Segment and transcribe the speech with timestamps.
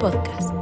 [0.00, 0.54] Podcast.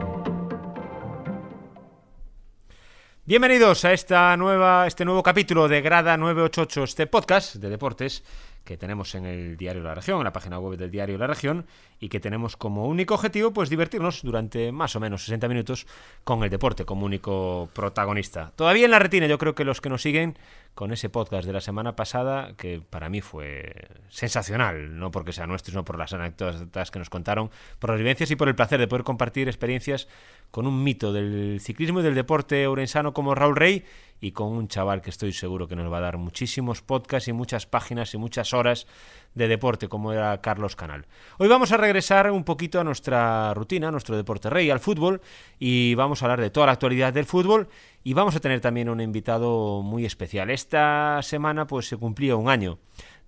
[3.25, 8.25] Bienvenidos a esta nueva, este nuevo capítulo de Grada 988, este podcast de deportes
[8.69, 11.65] que tenemos en el Diario La Región, en la página web del Diario La Región,
[12.01, 15.87] y que tenemos como único objetivo pues divertirnos durante más o menos 60 minutos
[16.23, 18.53] con el deporte como único protagonista.
[18.57, 20.37] Todavía en la retina, yo creo que los que nos siguen
[20.75, 25.47] con ese podcast de la semana pasada, que para mí fue sensacional, no porque sea
[25.47, 28.79] nuestro, sino por las anécdotas que nos contaron, por las vivencias y por el placer
[28.79, 30.09] de poder compartir experiencias
[30.51, 33.87] con un mito del ciclismo y del deporte orensano como Raúl Rey
[34.21, 37.33] y con un chaval que estoy seguro que nos va a dar muchísimos podcasts y
[37.33, 38.87] muchas páginas y muchas horas
[39.35, 41.07] de deporte como era Carlos Canal.
[41.39, 45.21] Hoy vamos a regresar un poquito a nuestra rutina, a nuestro deporte rey, al fútbol,
[45.59, 47.69] y vamos a hablar de toda la actualidad del fútbol
[48.03, 50.51] y vamos a tener también un invitado muy especial.
[50.51, 52.79] Esta semana pues se cumplía un año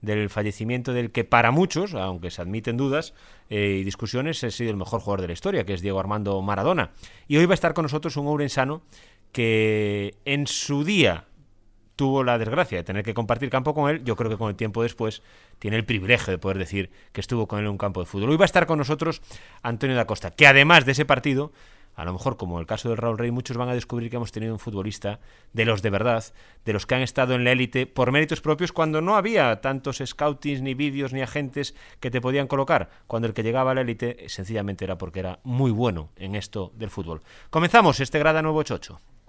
[0.00, 3.15] del fallecimiento del que para muchos, aunque se admiten dudas
[3.50, 6.41] eh, y discusiones, ha sido el mejor jugador de la historia, que es Diego Armando
[6.41, 6.93] Maradona.
[7.28, 8.83] Y hoy va a estar con nosotros un ourensano
[9.33, 11.27] que en su día
[12.00, 14.56] tuvo la desgracia de tener que compartir campo con él, yo creo que con el
[14.56, 15.22] tiempo después
[15.59, 18.31] tiene el privilegio de poder decir que estuvo con él en un campo de fútbol.
[18.31, 19.20] Hoy va a estar con nosotros
[19.62, 21.53] Antonio da Costa, que además de ese partido,
[21.95, 24.33] a lo mejor como el caso del Raúl Rey, muchos van a descubrir que hemos
[24.33, 25.20] tenido un futbolista
[25.53, 26.25] de los de verdad,
[26.65, 30.03] de los que han estado en la élite por méritos propios cuando no había tantos
[30.03, 33.83] scoutings, ni vídeos, ni agentes que te podían colocar, cuando el que llegaba a la
[33.83, 37.20] élite sencillamente era porque era muy bueno en esto del fútbol.
[37.50, 39.20] Comenzamos este Grada 988.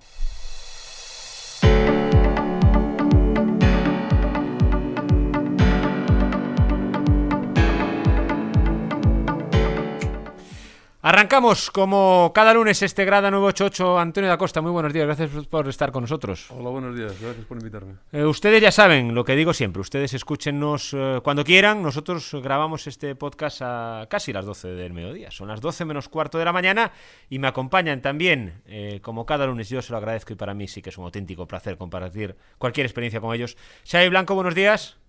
[11.04, 13.98] Arrancamos como cada lunes este Grada 988.
[13.98, 16.52] Antonio da Costa, muy buenos días, gracias por estar con nosotros.
[16.52, 17.96] Hola, buenos días, gracias por invitarme.
[18.12, 21.82] Eh, ustedes ya saben lo que digo siempre, ustedes escúchenos eh, cuando quieran.
[21.82, 26.38] Nosotros grabamos este podcast a casi las 12 del mediodía, son las 12 menos cuarto
[26.38, 26.92] de la mañana
[27.32, 30.68] y me acompañan también, eh, como cada lunes, yo se lo agradezco y para mí
[30.68, 33.58] sí que es un auténtico placer compartir cualquier experiencia con ellos.
[33.90, 35.00] Xavi Blanco, buenos días.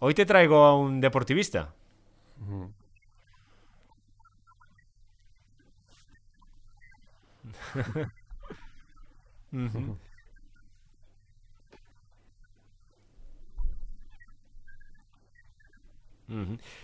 [0.00, 1.72] Hoy te traigo a un deportivista.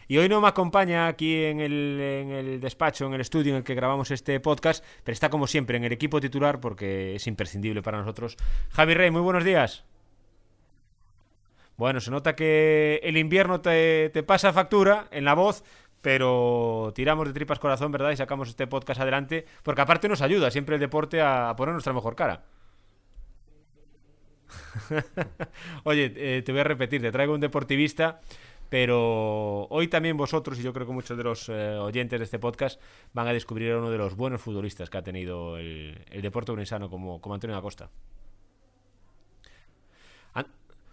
[0.09, 3.59] Y hoy no me acompaña aquí en el, en el despacho, en el estudio en
[3.59, 7.27] el que grabamos este podcast, pero está como siempre en el equipo titular porque es
[7.27, 8.37] imprescindible para nosotros.
[8.71, 9.85] Javi Rey, muy buenos días.
[11.77, 15.63] Bueno, se nota que el invierno te, te pasa factura en la voz,
[16.01, 18.11] pero tiramos de tripas corazón, ¿verdad?
[18.11, 21.93] Y sacamos este podcast adelante, porque aparte nos ayuda siempre el deporte a, poner nuestra
[21.93, 22.45] mejor cara.
[25.85, 28.21] Oye, eh, te voy a repetir, te traigo un deportivista,
[28.69, 32.39] pero hoy también vosotros, y yo creo que muchos de los eh, oyentes de este
[32.39, 32.81] podcast,
[33.13, 36.89] van a descubrir a uno de los buenos futbolistas que ha tenido el, deporte unisano
[36.89, 37.91] como, como Antonio Acosta.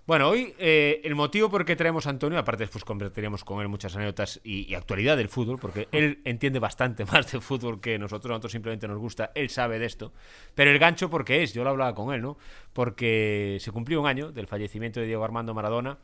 [0.07, 3.59] Bueno, hoy eh, el motivo por el que traemos a Antonio, aparte después compartiremos con
[3.61, 7.81] él muchas anécdotas y, y actualidad del fútbol, porque él entiende bastante más de fútbol
[7.81, 10.13] que nosotros, nosotros simplemente nos gusta, él sabe de esto,
[10.53, 12.37] pero el gancho porque es, yo lo hablaba con él, ¿no?
[12.71, 15.97] Porque se cumplió un año del fallecimiento de Diego Armando Maradona,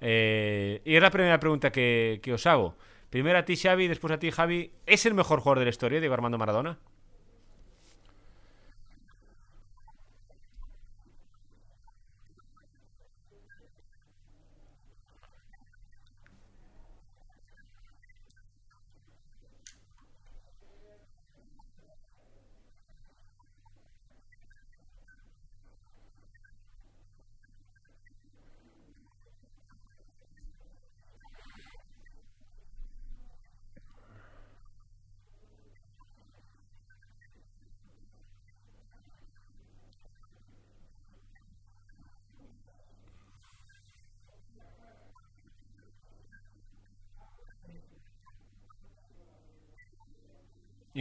[0.00, 2.76] eh, y es la primera pregunta que, que os hago.
[3.10, 5.98] Primero a ti, Xavi, después a ti, Javi, ¿es el mejor jugador de la historia,
[5.98, 6.78] Diego Armando Maradona?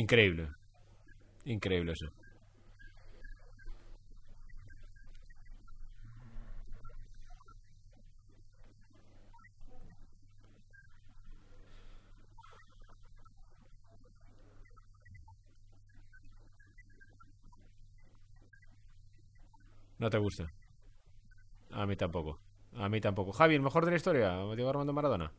[0.04, 0.48] Increíble,
[1.46, 2.08] increíble eso.
[20.00, 20.52] No te gusta.
[21.72, 22.40] A mí tampoco.
[22.76, 23.32] A mí tampoco.
[23.32, 25.32] Javi, el mejor de la historia, Diego Armando Maradona.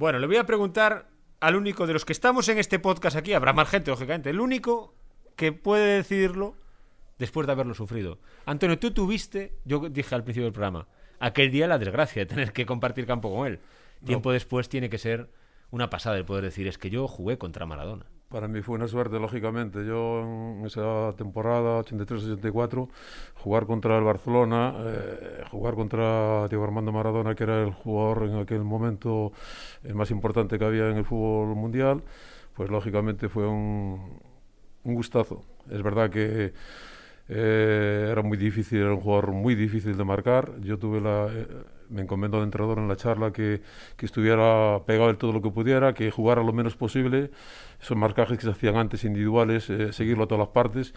[0.00, 1.10] Bueno, le voy a preguntar
[1.40, 4.40] al único de los que estamos en este podcast aquí, habrá más gente, lógicamente, el
[4.40, 4.94] único
[5.36, 6.56] que puede decidirlo
[7.18, 8.18] después de haberlo sufrido.
[8.46, 10.88] Antonio, tú tuviste, yo dije al principio del programa,
[11.18, 13.60] aquel día la desgracia de tener que compartir campo con él.
[14.06, 15.28] Tiempo después tiene que ser
[15.70, 18.06] una pasada el poder decir, es que yo jugué contra Maradona.
[18.30, 19.84] Para mí fue una suerte, lógicamente.
[19.84, 22.88] Yo en esa temporada 83-84,
[23.34, 28.36] jugar contra el Barcelona, eh, jugar contra Diego Armando Maradona, que era el jugador en
[28.36, 29.32] aquel momento
[29.82, 32.04] el más importante que había en el fútbol mundial,
[32.54, 34.20] pues lógicamente fue un,
[34.84, 35.42] un gustazo.
[35.68, 36.52] Es verdad que
[37.32, 40.60] eh, era muy difícil, era un jugador muy difícil de marcar.
[40.62, 41.46] Yo tuve la, eh,
[41.88, 43.62] me encomendó al entrenador en la charla que,
[43.96, 47.30] que estuviera pegado en todo lo que pudiera, que jugara lo menos posible.
[47.80, 50.92] Esos marcajes que se hacían antes individuales, eh, seguirlo a todas las partes.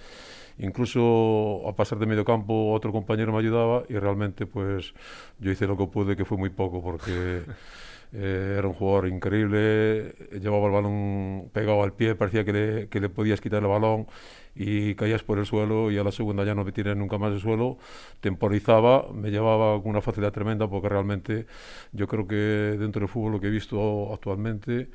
[0.58, 4.94] Incluso a pasar de medio campo otro compañero me ayudaba y realmente pues
[5.40, 7.42] yo hice lo que pude, que fue muy poco, porque
[8.14, 13.00] eh, era un jugador increíble, llevaba el balón pegado al pie, parecía que le, que
[13.00, 14.08] le podías quitar el balón
[14.56, 17.32] y caías por el suelo y a la segunda ya no me tiré nunca más
[17.32, 17.78] del suelo,
[18.22, 21.48] temporizaba, me llevaba con una facilidad tremenda porque realmente
[21.92, 24.90] yo creo que dentro del fútbol lo que he visto actualmente,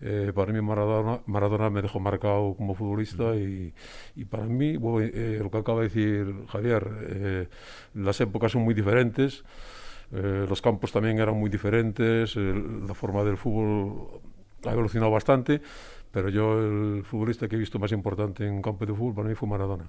[0.00, 3.72] eh, para mí Maradona, Maradona me dejó marcado como futbolista y,
[4.16, 7.48] y para mí, bueno, eh, lo que acaba de decir Javier, eh,
[7.94, 9.44] las épocas son muy diferentes.
[10.12, 14.20] Eh, los campos también eran muy diferentes, el- la forma del fútbol
[14.64, 15.60] ha evolucionado bastante,
[16.10, 19.28] pero yo el futbolista que he visto más importante en un campo de fútbol para
[19.30, 19.86] mí fue Maradona.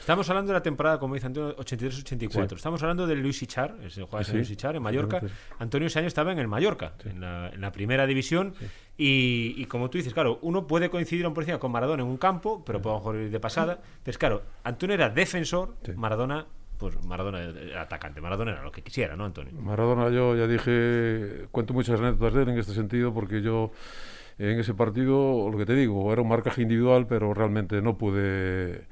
[0.00, 2.48] Estamos hablando de la temporada, como dice Antonio, 83-84.
[2.48, 2.54] Sí.
[2.56, 5.20] Estamos hablando de Luis Ichar, ese jugador Sí, Luis Ichar en Mallorca.
[5.58, 8.54] Antonio ese año estaba en el Mallorca, en, la, en la primera división.
[8.96, 12.08] Y, y como tú dices, claro, uno puede coincidir a un encima con Maradona en
[12.08, 13.78] un campo, pero mejor ir de pasada.
[14.02, 15.92] Pero es claro, Antonio era defensor, Sí.
[15.94, 16.46] Maradona,
[16.78, 18.20] pues Maradona era atacante.
[18.20, 19.52] Maradona era lo que quisiera, ¿no, Antonio?
[19.60, 23.72] Maradona, yo ya dije, cuento muchas anécdotas de él en este sentido, porque yo
[24.38, 28.86] en ese partido, lo que te digo, era un marcaje individual, pero realmente no pude.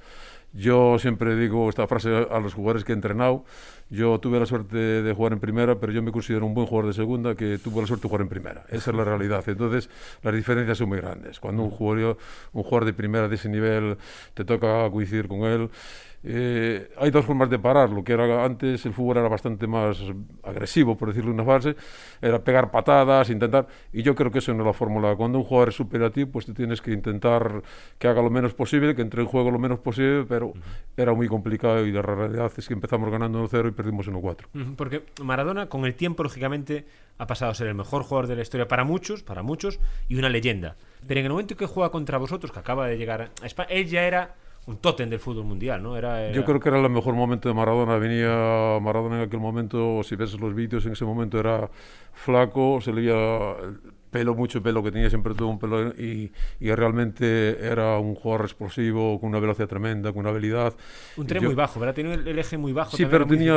[0.53, 3.44] Yo siempre digo esta frase a los jugadores que he entrenado.
[3.91, 6.88] Yo tuve la suerte de jugar en primera, pero yo me considero un buen jugador
[6.88, 8.65] de segunda que tuvo la suerte de jugar en primera.
[8.71, 9.44] Esa es la realidad.
[9.47, 9.91] Entonces,
[10.23, 11.38] las diferencias son muy grandes.
[11.41, 12.17] Cuando un jugador,
[12.53, 13.99] un jugador de primera de ese nivel
[14.35, 15.71] te toca coincidir con él,
[16.23, 17.91] eh, hay dos formas de parar.
[17.91, 20.03] Lo que era antes, el fútbol era bastante más
[20.43, 21.77] agresivo, por decirlo de una frase,
[22.21, 23.67] era pegar patadas, intentar.
[23.93, 25.15] Y yo creo que eso no es la fórmula.
[25.17, 27.63] Cuando un jugador es ti, pues tú tienes que intentar
[27.99, 30.53] que haga lo menos posible, que entre en juego lo menos posible, pero
[30.97, 34.47] era muy complicado y la realidad es que empezamos ganando 1-0 y perdimos 1-4.
[34.55, 36.87] Ujú, Porque Maradona, con el tiempo, lógicamente,
[37.19, 40.17] ha pasado a ser el mejor jugador de la historia para muchos, para muchos, y
[40.17, 40.77] una leyenda.
[41.07, 43.87] Pero en el momento que juega contra vosotros, que acaba de llegar a España, él
[43.87, 44.35] ya era
[44.67, 45.97] un tótem del fútbol mundial, ¿no?
[45.97, 47.97] Era, era- Yo creo que era el mejor momento de Maradona.
[47.99, 51.71] Venía Maradona en aquel momento, si ves los vídeos, en ese momento era
[52.13, 53.79] flaco, se le veía el
[54.11, 58.47] pelo, mucho pelo, que tenía siempre todo un pelo, y, y realmente era un jugador
[58.47, 60.73] explosivo, con una velocidad tremenda, con una habilidad.
[61.17, 61.95] Un tren Yo- muy bajo, ¿verdad?
[61.95, 62.97] Tenía el, eje muy bajo.
[62.97, 63.55] Sí, pero tenía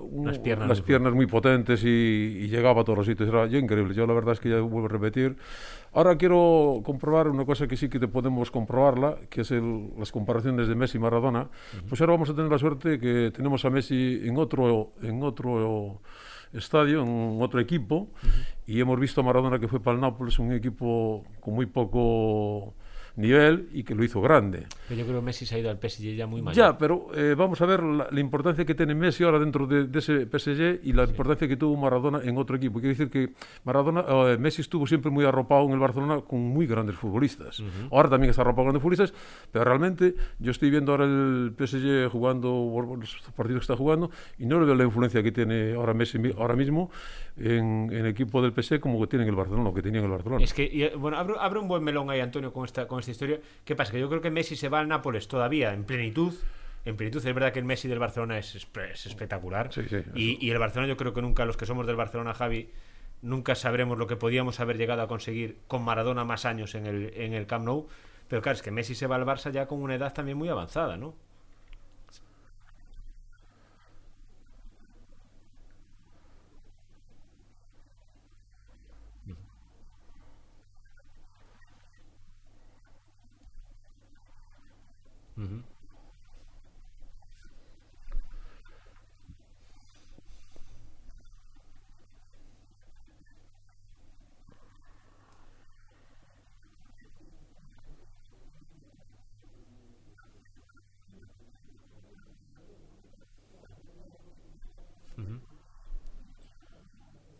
[0.00, 3.28] un- Las piernas las muy piernas muy potentes y, y llegaba a todos los sitios.
[3.28, 3.94] Era yo increíble.
[3.94, 5.36] Yo la verdad es que ya vuelvo a repetir.
[5.92, 10.12] Ahora quiero comprobar una cosa que sí que te podemos comprobarla, que es el- las
[10.12, 11.48] comparaciones de Messi y Maradona.
[11.88, 16.00] Pues ahora vamos a tener la suerte que tenemos a Messi en otro, en otro
[16.52, 18.08] estadio, en otro equipo,
[18.66, 22.74] y hemos visto a Maradona que fue para el Nápoles, un equipo con muy poco
[23.18, 24.66] nivel y que lo hizo grande.
[24.88, 26.56] Pero yo creo que Messi se ha ido al PSG ya muy mayor.
[26.56, 29.86] Ya, pero eh, vamos a ver la, la importancia que tiene Messi ahora dentro de,
[29.86, 32.80] de ese PSG y la importancia que tuvo Maradona en otro equipo.
[32.80, 33.34] Quiere decir que
[33.64, 37.62] Maradona, eh, Messi estuvo siempre muy arropado en el Barcelona con muy grandes futbolistas.
[37.90, 39.14] Ahora también está arropado con grandes futbolistas,
[39.50, 42.48] pero realmente yo estoy viendo ahora el PSG jugando
[42.98, 46.18] los partidos que está jugando y no le veo la influencia que tiene ahora Messi
[46.36, 46.90] ahora mismo
[47.36, 50.00] en, en el equipo del PSG como que tiene en el Barcelona, o que tenía
[50.00, 50.42] en el Barcelona.
[50.42, 52.98] Es que, y, eh, bueno, abre, abre un buen melón ahí, Antonio, con esta, con
[52.98, 53.38] esta historia.
[53.64, 53.92] ¿Qué pasa?
[53.92, 56.34] Que yo creo que Messi se va al Nápoles todavía en plenitud.
[56.84, 59.72] En plenitud, es verdad que el Messi del Barcelona es, espe- es espectacular.
[59.72, 62.32] Sí, sí, y, y el Barcelona, yo creo que nunca, los que somos del Barcelona,
[62.34, 62.70] Javi,
[63.20, 67.12] nunca sabremos lo que podíamos haber llegado a conseguir con Maradona más años en el,
[67.16, 67.88] en el Camp Nou.
[68.28, 70.48] Pero claro, es que Messi se va al Barça ya con una edad también muy
[70.48, 71.14] avanzada, ¿no?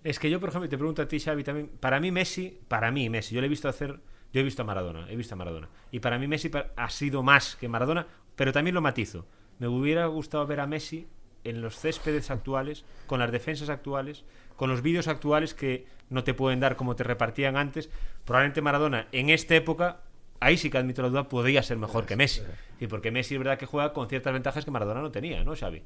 [0.09, 1.69] Es que yo, por ejemplo, te pregunto a ti, Xavi, también.
[1.69, 4.01] Para mí, Messi, para mí, Messi, yo le he visto hacer
[4.33, 5.69] yo he visto a Maradona, he visto a Maradona.
[5.91, 8.07] Y para mí, Messi ha sido más que Maradona,
[8.37, 9.27] pero también lo matizo.
[9.59, 11.09] Me hubiera gustado ver a Messi
[11.45, 14.25] en los céspedes actuales, con las defensas actuales,
[14.57, 17.91] con los vídeos actuales que no te pueden dar como te repartían antes.
[18.25, 20.01] Probablemente Maradona en esta época,
[20.41, 22.43] ahí sí que admito la duda, podría ser mejor que Messi.
[22.81, 25.57] Y porque Messi es verdad que juega con ciertas ventajas que Maradona no tenía, ¿no,
[25.57, 25.83] Xavi?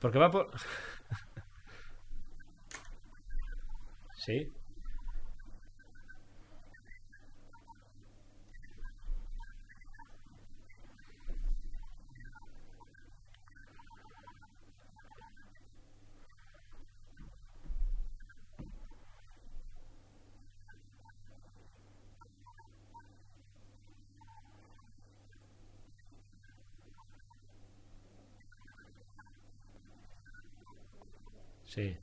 [0.00, 0.50] Porque va por...
[4.16, 4.55] sí.
[31.76, 31.96] Sí.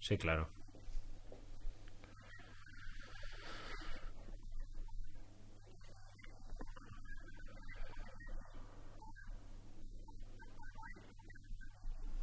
[0.00, 0.48] Sí, claro.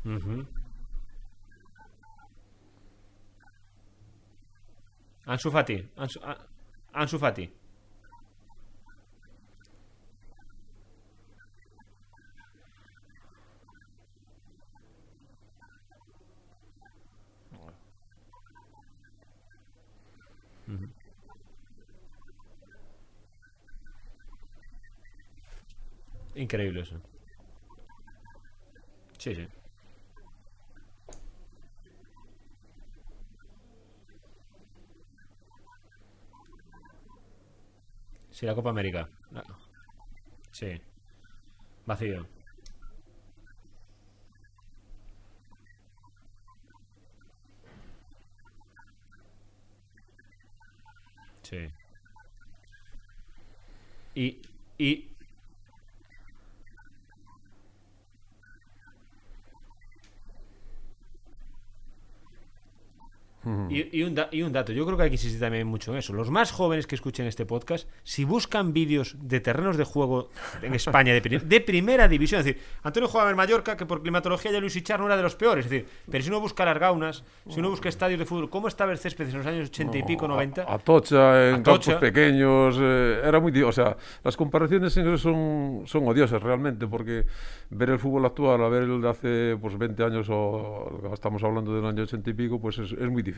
[0.05, 0.45] Uh
[5.27, 5.77] Ansu Fati.
[5.97, 6.19] Ansu,
[6.93, 7.64] Ansu Fati.
[26.35, 26.95] Increíble eso.
[29.17, 29.47] Sí, sí.
[38.31, 39.09] Sí, la Copa América.
[40.51, 40.81] Sí.
[41.85, 42.25] Vacío.
[51.43, 51.69] Sí.
[54.15, 54.41] Y,
[54.77, 55.14] y
[63.69, 64.15] y, un
[64.51, 66.13] dato, yo creo que hay que insistir también mucho en eso.
[66.13, 70.29] Los más jóvenes que escuchen este podcast, si buscan vídeos de terrenos de juego
[70.61, 74.59] en España de, primera división, es decir, Antonio jugaba en Mallorca, que por climatología ya
[74.59, 77.23] Luis Ichar no era de los peores, es decir, pero si uno busca las gaunas,
[77.49, 80.03] si uno busca estadios de fútbol, ¿cómo estaba el césped en los años 80 y
[80.03, 80.65] pico, 90?
[80.67, 83.55] A, Tocha, en campos pequeños, eh, era muy...
[83.63, 87.25] O sea, las comparaciones son, son odiosas realmente, porque
[87.69, 91.73] ver el fútbol actual a ver el de hace pues 20 años o estamos hablando
[91.73, 93.34] del año 80 y pico, pues es, es muy difícil.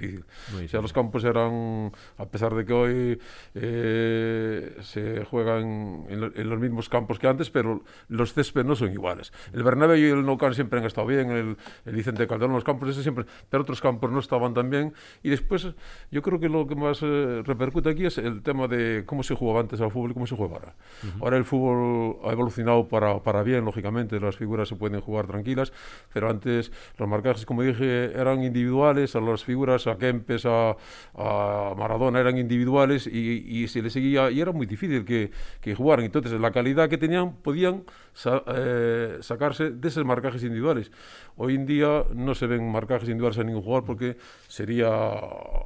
[0.63, 3.20] O sea, los campos eran, a pesar de que hoy
[3.56, 9.34] eh, se juegan en, los mismos campos que antes, pero los césped no son iguales.
[9.54, 12.63] El Bernabéu y el Nou Camp siempre han estado bien, el, el Vicente Calderón, los
[12.63, 14.94] campos ese siempre, pero otros campos no estaban tan bien.
[15.24, 15.68] Y después,
[16.12, 19.36] yo creo que lo que más eh, repercute aquí es el tema de cómo se
[19.36, 20.75] jugaba antes al fútbol y cómo se juega ahora.
[21.22, 25.74] Ahora el fútbol ha evolucionado para, para bien, lógicamente, las figuras se pueden jugar tranquilas,
[26.13, 30.75] pero antes los marcajes, como dije, eran individuales, a las figuras, a Kempes, a,
[31.15, 35.75] a Maradona, eran individuales y, y se les seguía, y era muy difícil que, que
[35.75, 36.06] jugaran.
[36.06, 40.91] Entonces, la calidad que tenían, podían sa, eh, sacarse de esos marcajes individuales.
[41.36, 44.17] Hoy en día no se ven marcajes individuales a ningún jugador porque
[44.48, 44.89] sería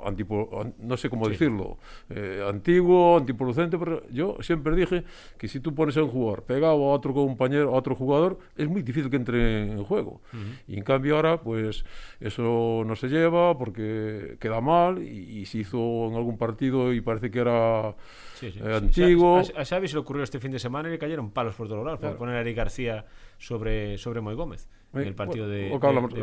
[0.06, 1.78] antipo, no sé cómo decirlo,
[2.10, 5.04] eh, antiguo, antiproducente, pero yo siempre dije
[5.38, 8.68] que si tú pones a un jugador pegado a otro compañero, a otro jugador, es
[8.68, 10.22] muy difícil que entre en juego.
[10.68, 11.86] Y en cambio ahora, pues
[12.20, 17.32] eso no se lleva porque queda mal y, se hizo en algún partido y parece
[17.32, 17.96] que era
[18.42, 19.42] eh, antiguo.
[19.56, 22.00] A, Xavi se le ocurrió este fin de semana y le cayeron palos por lados
[22.00, 23.06] por poner a Eric García
[23.38, 25.72] sobre, sobre Moy Gómez en el partido de,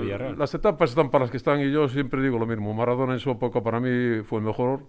[0.00, 0.38] Villarreal.
[0.38, 2.72] Las etapas están para las que están y yo siempre digo lo mismo.
[2.74, 4.80] Maradona en su época para mí fue el mejor.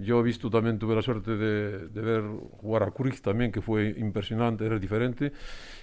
[0.00, 2.22] Yo he visto también, tuve la suerte de, de ver
[2.58, 5.32] jugar a Cruyff también, que fue impresionante, era diferente.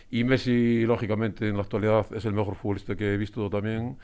[0.09, 3.97] Y Messi, lógicamente, en la actualidad es el mejor futbolista que he visto también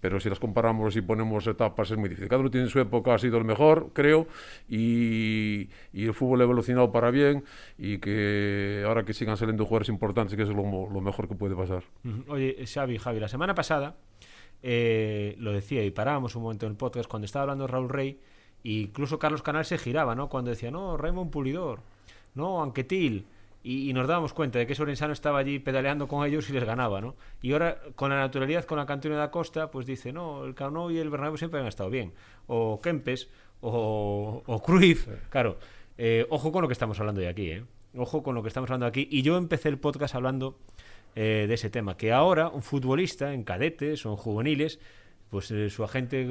[0.00, 2.28] pero si las comparamos y ponemos etapas es muy difícil.
[2.28, 4.26] Cada uno tiene su época, ha sido el mejor, creo,
[4.68, 7.44] y, y, el fútbol ha evolucionado para bien
[7.78, 11.54] y que ahora que sigan saliendo jugadores importantes, que es lo, lo mejor que puede
[11.54, 11.84] pasar.
[12.28, 13.96] Oye, Xavi, Javi, la semana pasada
[14.62, 18.20] eh, lo decía y parábamos un momento en el podcast cuando estaba hablando Raúl Rey,
[18.64, 20.28] incluso Carlos Canal se giraba, ¿no?
[20.28, 21.80] Cuando decía, no, Raymond Pulidor,
[22.34, 23.26] no, Anquetil,
[23.62, 26.52] y, y nos dábamos cuenta de que ese Orensano estaba allí pedaleando con ellos y
[26.54, 27.14] les ganaba, ¿no?
[27.42, 30.54] Y ahora, con la naturalidad, con la cantina de la costa, pues dice, no, el
[30.54, 32.12] Camp Nou y el Bernabéu siempre han estado bien.
[32.46, 33.28] O Kempes,
[33.60, 35.58] o, o Cruyff, claro.
[35.98, 37.64] eh, ojo con lo que estamos hablando de aquí, ¿eh?
[37.96, 39.06] Ojo con lo que estamos hablando aquí.
[39.10, 40.56] Y yo empecé el podcast hablando
[41.14, 44.80] eh, de ese tema, que ahora un futbolista en cadetes o en juveniles,
[45.30, 46.26] pues eh, su agente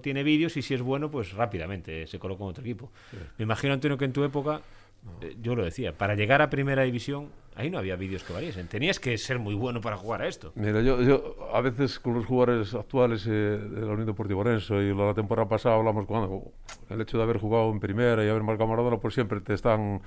[0.00, 2.90] tiene vídeos y si es bueno, pues rápidamente se coloca en otro equipo.
[3.38, 4.62] Me imagino, Antonio, que en tu época,
[5.20, 8.66] eh, yo lo decía, para llegar a primera división, ahí no había vídeos que valiesen.
[8.66, 10.52] Tenías que ser muy bueno para jugar a esto.
[10.54, 14.74] Mira, yo, yo a veces con los jugadores actuales eh, de la Unión Deportiva Orense
[14.74, 16.52] y la temporada pasada hablamos cuando
[16.88, 20.00] el hecho de haber jugado en primera y haber marcado Maradona, pues siempre te están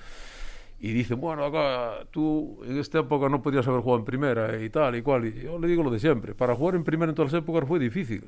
[0.83, 4.69] y dicen, bueno, acá, tú en esta época no podías haber jugado en primera y
[4.69, 5.25] tal y cual.
[5.25, 7.65] Y yo le digo lo de siempre, para jugar en primera en todas las épocas
[7.65, 8.25] fue difícil.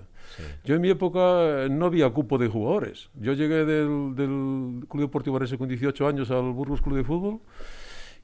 [0.64, 3.10] Yo en mi época no había cupo de jugadores.
[3.16, 7.42] Yo llegué del, del Club Deportivo Orense con 18 años al Burgos Club de Fútbol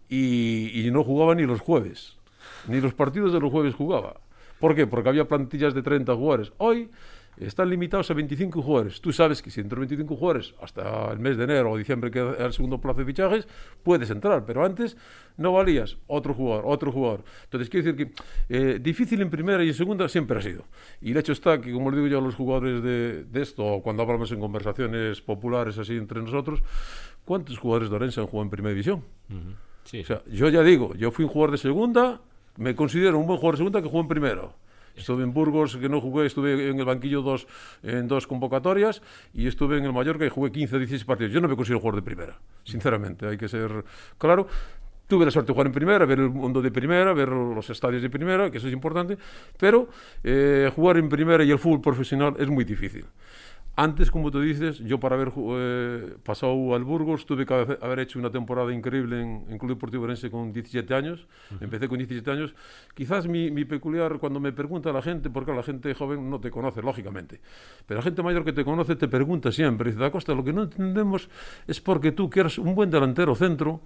[0.08, 2.16] y, y no jugaba ni los jueves.
[2.70, 4.22] Ni los partidos de los jueves jugaba.
[4.62, 4.88] ¿Por qué?
[4.88, 6.54] Porque había plantillas de 30 jugadores.
[6.58, 6.90] Hoy
[7.48, 9.02] están limitados a 25 jugadores.
[9.02, 12.20] Tú sabes que si entran 25 jugadores hasta el mes de enero o diciembre, que
[12.20, 13.48] es el segundo plazo de fichajes,
[13.84, 14.46] puedes entrar.
[14.46, 14.96] Pero antes
[15.38, 17.24] no valías otro jugador, otro jugador.
[17.44, 18.14] Entonces, quiero decir que
[18.50, 20.66] eh, difícil en primera y en segunda siempre ha sido.
[21.02, 23.66] Y el hecho está que, como le digo yo a los jugadores de, de esto,
[23.66, 26.62] o cuando hablamos en conversaciones populares así entre nosotros,
[27.26, 29.04] ¿cuántos jugadores de Orense han jugado en primera división?
[29.84, 32.22] Sí, O sea, yo ya digo, yo fui un jugador de segunda,
[32.58, 34.56] me considero un buen jugador de segunda que jugó en primero.
[34.96, 37.48] Estuve en Burgos, que no jugué, estuve en el banquillo dos,
[37.84, 39.02] en dos convocatorias
[39.34, 41.34] y estuve en el Mallorca y jugué 15 o 16 partidos.
[41.34, 43.84] Yo no me considero jugador de primera, sinceramente, hay que ser
[44.18, 44.48] claro.
[45.08, 48.02] Tuve la suerte de jugar en primera, ver el mundo de primera, ver los estadios
[48.02, 49.18] de primera, que eso es importante,
[49.58, 49.90] pero
[50.24, 53.06] eh, jugar en primera y el fútbol profesional es muy difícil.
[53.76, 58.20] Antes, como tú dices, yo para haber eh, pasado al Burgos tuve que haber hecho
[58.20, 61.26] una temporada increíble en, en Club Deportivo Orense con 17 años.
[61.62, 62.54] Empecé con 17 años.
[62.94, 66.52] Quizás mi, mi peculiar, cuando me pregunta la gente, porque la gente joven no te
[66.52, 67.40] conoce, lógicamente,
[67.86, 70.52] pero la gente mayor que te conoce te pregunta siempre, dice, Da Costa, lo que
[70.52, 71.30] no entendemos
[71.66, 73.82] es porque tú, que eres un buen delantero centro,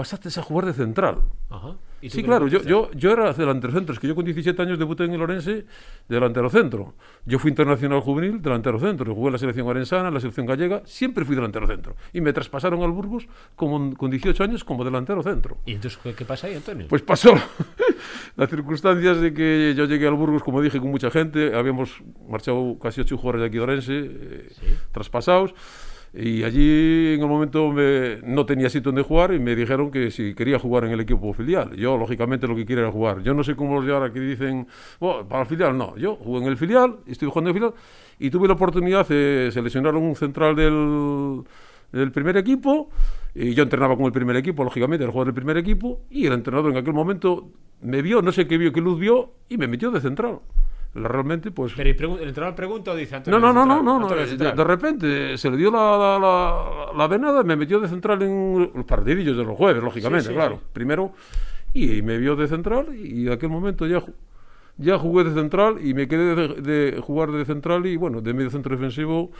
[0.00, 1.16] pasaste a jugar de central.
[1.50, 1.76] Ajá.
[2.00, 4.78] ¿Y Sí, claro, yo, yo, yo era delantero centro, es que yo con 17 años
[4.78, 5.64] debuté en el Orense de
[6.08, 6.94] delantero centro.
[7.26, 10.80] Yo fui internacional juvenil, delantero centro, jugué en la selección orensana, en la selección gallega,
[10.86, 11.96] siempre fui delantero centro.
[12.14, 15.58] Y me traspasaron al Burgos como, con 18 años como delantero centro.
[15.66, 16.86] ¿Y entonces qué, qué pasa ahí, Antonio?
[16.88, 17.34] Pues pasó
[18.36, 21.54] las circunstancias de que yo llegué al Burgos, como dije, con mucha gente.
[21.54, 24.48] Habíamos marchado casi ocho jugadores de aquí de Orense, eh,
[24.92, 25.52] traspasados.
[26.12, 30.10] Y allí en el momento me- no tenía sitio donde jugar y me dijeron que
[30.10, 31.76] si quería jugar en el equipo filial.
[31.76, 33.22] Yo, lógicamente, lo que quiero era jugar.
[33.22, 34.66] Yo no sé cómo los de ahora que dicen,
[34.98, 35.96] "Oh, para el filial, no.
[35.96, 37.74] Yo jugué en el filial, estoy jugando en el filial
[38.18, 41.42] y tuve la oportunidad de seleccionar un central del,
[41.92, 42.90] del primer equipo
[43.34, 46.32] y yo entrenaba con el primer equipo, lógicamente, era jugador del primer equipo y el
[46.32, 47.48] entrenador en aquel momento
[47.82, 50.40] me vio, no sé qué vio, qué luz vio y me metió de central.
[50.92, 51.72] Realmente, pues...
[51.76, 53.38] Pero ¿y pregun- ¿el entrenador pregunta o dice Antonio?
[53.38, 57.44] No, no, no, no, no, no, Antonio de repente se le dio la, la, venada,
[57.44, 60.60] me metió de central en los partidillos de los jueves, lógicamente, claro.
[60.72, 61.12] Primero,
[61.72, 64.02] y me vio de central y en aquel momento ya,
[64.78, 68.50] ya jugué de central y me quedé de, jugar de central y bueno, de medio
[68.50, 69.30] centro defensivo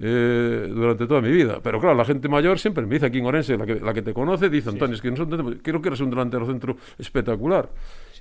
[0.00, 1.60] eh, durante toda mi vida.
[1.62, 4.02] Pero claro, la gente mayor siempre me dice aquí en Orense, la que, la que
[4.02, 7.68] te conoce, dice, Antonio, es que tenemos- creo que eres un delantero centro espectacular.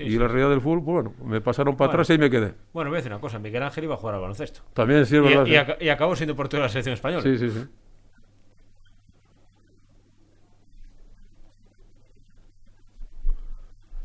[0.03, 0.17] Sí, y sí.
[0.17, 2.01] la realidad del fútbol, pues bueno, me pasaron para Bueno.
[2.01, 2.53] atrás y ahí me quedé.
[2.73, 3.39] Bueno, voy a decir una cosa.
[3.39, 4.61] Miguel Ángel iba a jugar al baloncesto.
[4.73, 5.77] También sí es verdad.
[5.79, 7.23] y acabó siendo portero de la selección española.
[7.23, 7.65] Sí, sí, sí.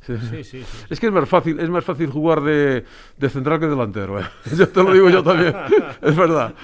[0.02, 0.16] Sí.
[0.30, 0.62] sí, sí.
[0.62, 0.84] sí.
[0.88, 2.84] Es que es más fácil, es más fácil jugar de,
[3.16, 4.20] de central que delantero.
[4.20, 4.24] ¿eh?
[4.56, 5.52] Yo te lo digo yo también.
[6.02, 6.54] Es verdad.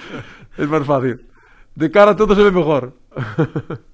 [0.57, 1.27] Es más fácil.
[1.75, 2.93] De cara todo se ve mejor.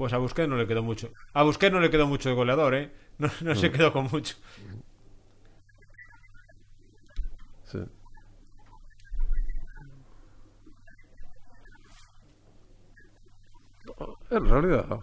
[0.00, 1.12] Pues a Busquets no le quedó mucho.
[1.34, 2.90] A Busquets no le quedó mucho de goleador, ¿eh?
[3.18, 4.34] No, no se quedó con mucho.
[7.64, 7.80] Sí.
[14.30, 15.00] En realidad.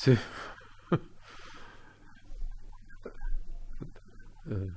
[0.00, 0.16] Sí.
[4.46, 4.70] Eh,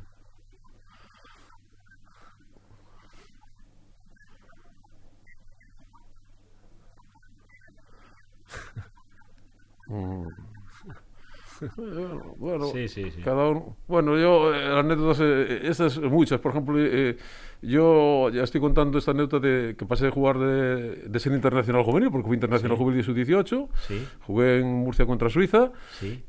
[9.87, 10.42] mm.
[12.37, 13.21] bueno, Sí, sí, sí.
[13.21, 13.77] cada uno.
[13.87, 16.39] Bueno, yo, eh, anécdotas, eh, estas muchas.
[16.39, 17.17] Por ejemplo, eh,
[17.61, 21.83] yo ya estoy contando esta anécdota de que pasé de jugar de, de ser internacional
[21.83, 23.67] juvenil, porque fui internacional juvenil de sub-18.
[23.87, 25.71] Sí, Jugué en Murcia contra Suiza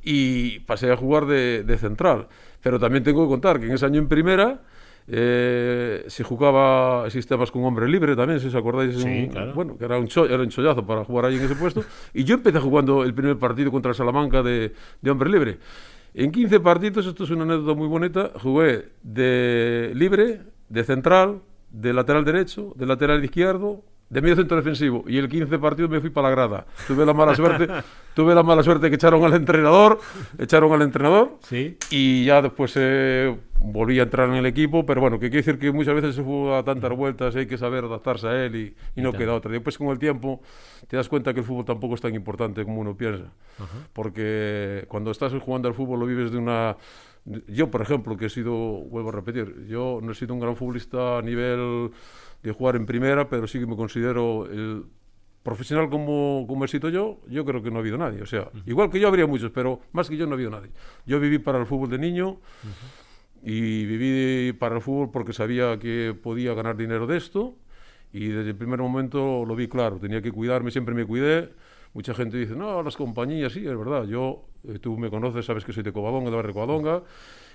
[0.03, 2.29] y pasé a jugar de, de central.
[2.63, 4.63] Pero también tengo que contar que en ese año en primera
[5.07, 8.97] eh, se jugaba sistemas con hombre libre también, si os acordáis.
[8.97, 9.53] Sí, un- claro.
[9.55, 11.85] Bueno, que era un, cho- era un chollazo para jugar ahí en ese puesto.
[12.13, 15.59] Y yo empecé jugando el primer partido contra el Salamanca de, de hombre libre.
[16.15, 21.41] En 15 partidos, esto es una anécdota muy bonita, jugué de libre, de central,
[21.71, 25.05] de lateral derecho, de lateral izquierdo, de medio centro defensivo.
[25.07, 26.67] Y el 15 partido me fui para la grada.
[26.87, 27.69] Tuve la mala suerte,
[28.15, 29.99] tuve la mala suerte que echaron al entrenador,
[30.39, 31.39] echaron al entrenador.
[31.43, 31.77] Sí.
[31.91, 35.59] Y ya después eh, volví a entrar en el equipo, pero bueno, que quiere decir
[35.59, 38.75] que muchas veces se juega a tantas vueltas, hay que saber adaptarse a él y,
[38.95, 39.19] y no tanto.
[39.19, 39.51] queda otra.
[39.51, 40.43] Después con el tiempo
[40.87, 43.33] te das cuenta que el fútbol tampoco es tan importante como uno piensa,
[43.93, 46.77] porque cuando estás jugando al fútbol lo vives de una...
[47.49, 50.57] Yo, por ejemplo, que he sido, vuelvo a repetir, yo no he sido un gran
[50.57, 51.91] futbolista a nivel
[52.45, 54.85] de jugar en primera, pero sí que me considero el
[55.43, 58.23] profesional como, como he sido yo, yo creo que no ha habido nadie.
[58.23, 60.71] O sea, igual que yo habría muchos, pero más que yo no ha habido nadie.
[61.07, 62.41] Yo viví para el fútbol de niño
[63.43, 67.57] y viví para el fútbol porque sabía que podía ganar dinero de esto
[68.13, 71.51] y desde el primer momento lo vi claro, tenía que cuidarme, siempre me cuidé.
[71.95, 74.05] Mucha gente dice, no, las compañías, sí, es verdad.
[74.05, 77.03] Yo, eh, tú me conoces, sabes que soy de Covadonga, de barrio Covadonga,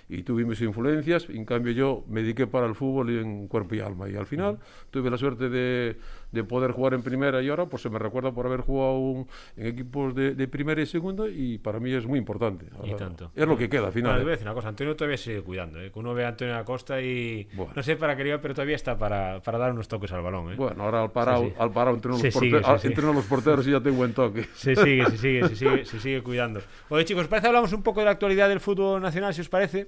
[0.09, 1.27] y tuve mis influencias.
[1.29, 4.09] En cambio, yo me dediqué para el fútbol en cuerpo y alma.
[4.09, 4.57] Y al final
[4.89, 5.97] tuve la suerte de,
[6.31, 9.27] de poder jugar en primera y ahora pues se me recuerda por haber jugado un-
[9.57, 12.65] en equipos de, de primera y segunda y para mí es muy importante.
[12.83, 13.31] Y Ahora, tanto.
[13.35, 14.17] Es lo que queda al Bueno, final.
[14.17, 14.35] te voy a ¿eh?
[14.37, 15.91] decir una cosa, Antonio todavía sigue cuidando, ¿eh?
[15.95, 17.73] Uno ve a Antonio Acosta y Bueno.
[17.75, 20.51] no sé para qué iba, pero todavía está para, para dar unos toques al balón,
[20.53, 20.55] ¿eh?
[20.55, 21.55] Bueno, ahora al parado, Sí, sí.
[21.59, 22.93] al parado entreno, Se los, sigue, porteros, se sigue.
[22.93, 24.43] entreno los porteros y ya tengo buen toque.
[24.53, 26.61] Se sigue, se sigue, se sigue, se sigue cuidando.
[26.89, 29.49] Oye, chicos, ¿os parece hablamos un poco de la actualidad del fútbol nacional, si os
[29.49, 29.87] parece?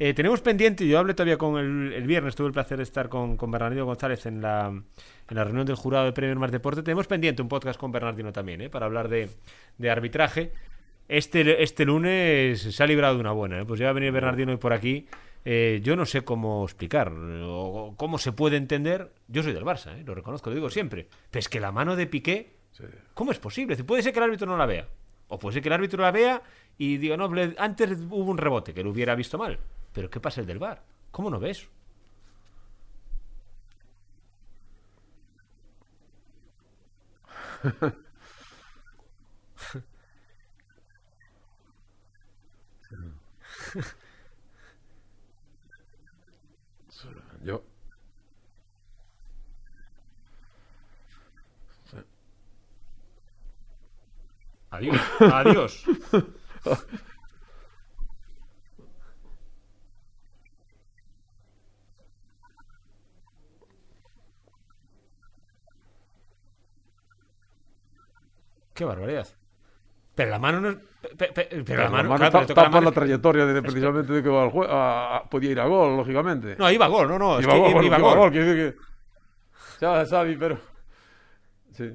[0.00, 3.08] Eh, tenemos pendiente, yo hablé todavía con el, el viernes, tuve el placer de estar
[3.08, 6.82] con, con Bernardino González en la, en la reunión del jurado de Premio Más Deporte.
[6.82, 8.70] Tenemos pendiente un podcast con Bernardino también, ¿eh?
[8.70, 9.28] para hablar de,
[9.76, 10.52] de arbitraje.
[11.08, 13.64] Este, este lunes se ha librado de una buena, ¿eh?
[13.64, 15.06] pues ya va a venir Bernardino hoy por aquí.
[15.44, 19.12] Eh, yo no sé cómo explicar o cómo se puede entender.
[19.26, 20.04] Yo soy del Barça, ¿eh?
[20.04, 21.08] lo reconozco, lo digo siempre.
[21.30, 22.84] Pero es que la mano de Piqué Sí.
[23.14, 23.76] ¿Cómo es posible?
[23.82, 24.86] Puede ser que el árbitro no la vea.
[25.28, 26.42] O puede ser que el árbitro la vea
[26.76, 29.58] y diga, no, antes hubo un rebote que lo hubiera visto mal.
[29.98, 30.80] Pero ¿qué pasa el del bar?
[31.10, 31.68] ¿Cómo no ves?
[47.42, 47.64] Yo,
[54.70, 55.00] Adiós.
[55.18, 55.84] Adiós.
[68.78, 69.26] Qué barbaridad.
[70.14, 70.76] Pero la mano no es.
[71.16, 74.12] pe- pe- Pero, la mano, claro, pero toca la tapa la, mano- trayectoria de, precisamente
[74.12, 76.54] de que va al jue- a- a- podía ir a gol, lógicamente.
[76.56, 77.38] No, iba gol, no, no.
[77.40, 78.18] es iba que a gol, iba iba a gol.
[78.18, 78.74] gol, que...
[79.80, 80.58] Ya, Xavi, pero...
[81.72, 81.92] Sí.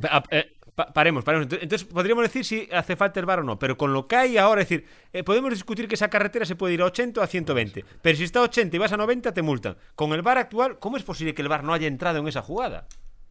[0.00, 1.44] Pa- eh, pa- paremos, paremos.
[1.46, 4.14] Entonces, entonces, podríamos decir si hace falta el bar o no, pero con lo que
[4.16, 7.20] hay ahora, es decir, eh, podemos discutir que esa carretera se puede ir a 80
[7.20, 9.76] o a 120, pero si está a 80 y vas a 90 te multan.
[9.96, 12.42] Con el bar actual, ¿cómo es posible que el bar no haya entrado en esa
[12.42, 12.86] jugada?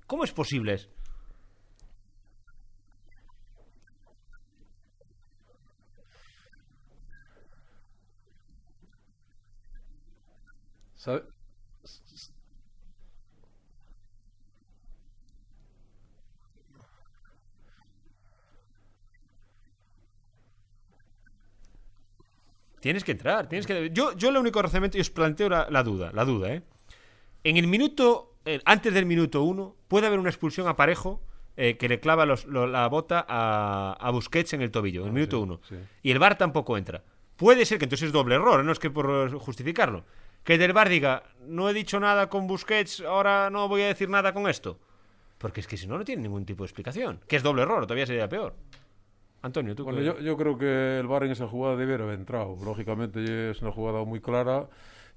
[0.08, 0.90] ¿Cómo es posible eso?
[10.96, 11.24] ¿Sabe?
[22.88, 23.90] Tienes que entrar, tienes que...
[23.92, 26.62] Yo, yo lo único razonamiento, y os planteo la, la duda, la duda, ¿eh?
[27.44, 31.22] En el minuto, eh, antes del minuto uno, puede haber una expulsión a Parejo
[31.58, 35.08] eh, que le clava los- lo- la bota a, a Busquets en el tobillo, en
[35.08, 35.60] el minuto sí, uno.
[35.68, 35.76] sí.
[36.02, 37.04] Y el VAR tampoco entra.
[37.36, 40.06] Puede ser que entonces es doble error, no es que por justificarlo.
[40.46, 43.88] Que el del VAR diga, no he dicho nada con Busquets, ahora no voy a
[43.88, 44.80] decir nada con esto.
[45.38, 47.20] Porque es que si no, no tiene ningún tipo de explicación.
[47.28, 48.56] Que es doble error, todavía sería peor.
[49.42, 52.20] Antonio, tú Bueno, qué- yo, yo creo que el VAR en esa jugada debiera haber
[52.20, 52.58] entrado.
[52.64, 54.68] Lógicamente es una jugada muy clara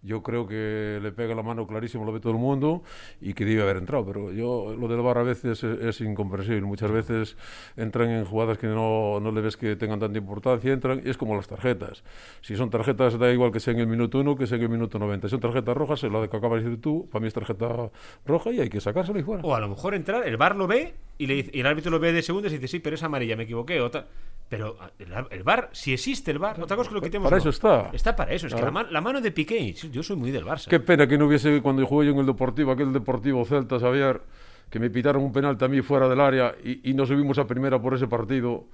[0.02, 2.82] yo creo que le pega la mano clarísimo, lo ve todo el mundo
[3.20, 4.06] y que debe haber entrado.
[4.06, 6.62] Pero yo, lo del VAR a veces es, es incomprensible.
[6.62, 7.36] Muchas veces
[7.76, 11.16] entran en jugadas que no, no le ves que tengan tanta importancia, entran y es
[11.16, 12.02] como las tarjetas.
[12.40, 14.68] Si son tarjetas, da igual que sea en el minuto 1 que sea en el
[14.70, 15.28] minuto 90.
[15.28, 17.34] Si son tarjetas rojas, es la de que acabas de decir tú, para mí es
[17.34, 17.90] tarjeta
[18.24, 19.42] roja y hay que sacársela y fuera.
[19.44, 21.98] O a lo mejor entrar, el VAR lo ve y, le y el árbitro lo
[21.98, 23.80] ve de segundos y dice, sí, pero es amarilla, me equivoqué.
[23.80, 24.06] O tal.
[24.50, 24.90] Pero ah,
[25.30, 27.26] el, VAR, si existe el VAR, otra cosa que lo quitemos.
[27.30, 27.40] Para no.
[27.40, 27.90] eso está.
[27.92, 28.48] Está para eso.
[28.48, 30.66] Es que la, ma- la mano de Piqué, yo soy muy del Barça.
[30.68, 34.20] Qué pena que no hubiese, cuando jugué yo en el Deportivo, aquel Deportivo Celta, Xavier,
[34.68, 37.80] que me pitaron un penal también fuera del área y, y nos subimos a primera
[37.80, 38.64] por ese partido.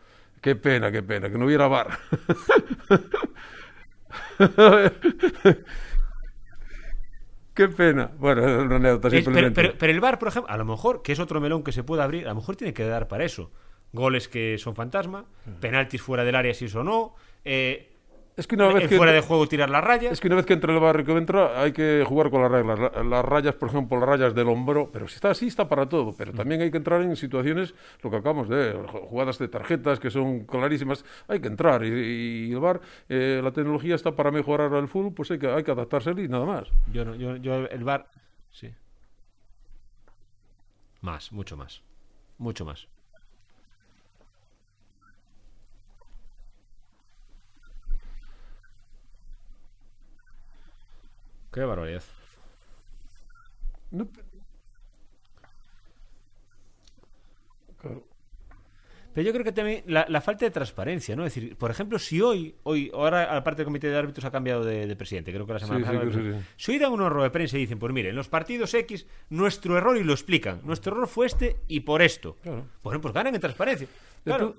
[0.41, 1.99] Qué pena, qué pena, que no hubiera VAR.
[7.55, 8.11] qué pena.
[8.19, 9.63] Bueno, es una anécdota pero, simplemente.
[9.63, 11.85] pero- pero el VAR, por ejemplo, a lo mejor, que es otro melón que se
[11.85, 13.51] puede abrir, a lo mejor tiene que dar para eso.
[13.93, 15.25] Goles que son fantasma,
[15.61, 17.93] penaltis fuera del área si eso no, eh,
[18.37, 20.13] es que una vez en que fuera de juego tirar las rayas.
[20.13, 22.51] Es que una vez que entra el barrio que entra, hay que jugar con las
[22.51, 22.79] reglas.
[22.79, 25.89] La- Las rayas, por ejemplo, las rayas del hombro, pero si está así, está para
[25.89, 26.15] todo.
[26.19, 29.99] Pero también hay que entrar en situaciones, lo que acabamos de ver, jugadas de tarjetas
[30.01, 31.83] que son clarísimas, hay que entrar.
[31.83, 35.49] Y, y el VAR, eh, la tecnología está para mejorar el fútbol, pues hay que,
[35.51, 36.69] hay que adaptarse y nada más.
[36.93, 38.11] Yo, no- yo, yo el VAR,
[38.51, 38.71] sí.
[41.01, 41.83] Más, mucho más.
[42.39, 42.87] Mucho más.
[51.57, 52.03] Qué barbaridad.
[53.91, 54.07] No,
[57.81, 58.05] claro.
[59.15, 61.25] Pero yo creo que también la, la falta de transparencia, ¿no?
[61.25, 64.63] Es decir, por ejemplo, si hoy, hoy ahora aparte del comité de árbitros ha cambiado
[64.67, 66.13] de, de presidente, creo que la semana Sí, pasada.
[66.13, 66.47] sí, sí.
[66.59, 69.07] Si hoy dan una rueda de prensa y dicen, pues mire, en los partidos X,
[69.31, 72.37] nuestro error, y lo explican, nuestro error fue este y por esto.
[72.43, 72.67] Claro.
[72.83, 73.89] Bueno, pues ganan en transparencia.
[74.25, 74.57] Claro.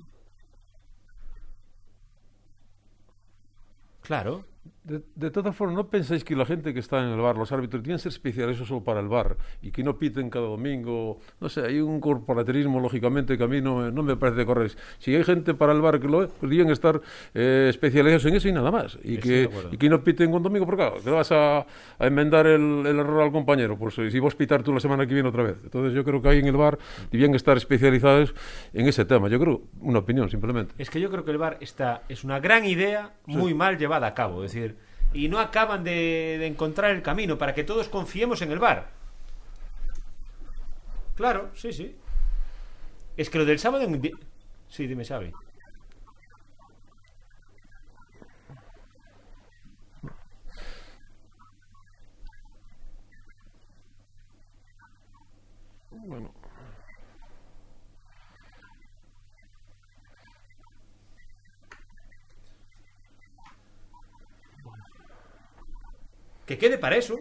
[4.01, 4.43] Claro.
[4.88, 7.52] De, de todas formas, ¿no pensáis que la gente que está en el bar, los
[7.52, 11.19] árbitros, tienen que ser especiales solo para el bar y que no piten cada domingo?
[11.41, 14.78] No sé, hay un corporativismo, lógicamente, que a mí no, me- no me parece correcto.
[15.00, 17.02] Si hay gente para el bar que lo es, podrían estar
[17.34, 18.97] eh, especializados en eso y nada más.
[19.04, 21.65] Y que, y que no piten un domingo, porque claro, le vas a, a
[22.08, 23.78] enmendar el, el error al compañero.
[23.78, 25.58] Pues eh, si vos pitar tú la semana que viene otra vez.
[25.65, 26.80] Entonces yo creo que ahí en el bar
[27.12, 28.34] debían estar especializados
[28.73, 29.28] en ese tema.
[29.28, 30.73] Yo creo, una opinión simplemente.
[30.78, 34.08] Es que yo creo que el VAR está, es una gran idea muy mal llevada
[34.08, 34.45] a cabo.
[34.45, 34.76] Es decir,
[35.17, 38.88] y no acaban de, encontrar el camino para que todos confiemos en el VAR.
[41.15, 41.95] Claro, sí, sí.
[43.17, 43.88] Es que lo del sábado.
[44.69, 45.34] Sí, dime, Xavi.
[55.89, 56.37] Bueno.
[66.47, 67.19] Que quede para eso.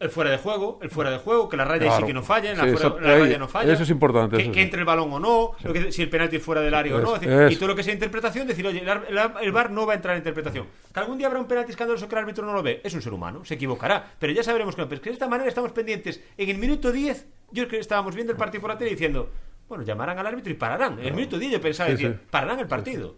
[0.00, 2.06] El fuera de juego, el fuera de juego, que la raya sí Claro.
[2.06, 3.70] que no falla, la, Sí, fuera- eso- la ahí- raya no falla.
[3.74, 4.62] eso es importante, Que, eso que sí.
[4.62, 7.00] entre el balón o no, lo que- si el penalti es fuera del área o
[7.00, 7.16] no.
[7.16, 9.52] Es- es decir, y todo lo que sea interpretación, decir, oye, el, el ar- el
[9.52, 10.66] VAR no va a entrar en interpretación.
[10.94, 13.02] Que algún día habrá un penalti escandaloso que el árbitro no lo ve, es un
[13.02, 14.12] ser humano, se equivocará.
[14.18, 14.88] Pero ya sabremos que no.
[14.88, 16.22] Pero es que de esta manera estamos pendientes.
[16.38, 19.30] En el minuto 10, yo es que estábamos viendo el partido por la tele diciendo,
[19.68, 20.98] bueno, llamarán al árbitro y pararán.
[20.98, 22.26] En el minuto 10 yo pensaba Sí, decir, sí.
[22.30, 23.16] pararán el partido.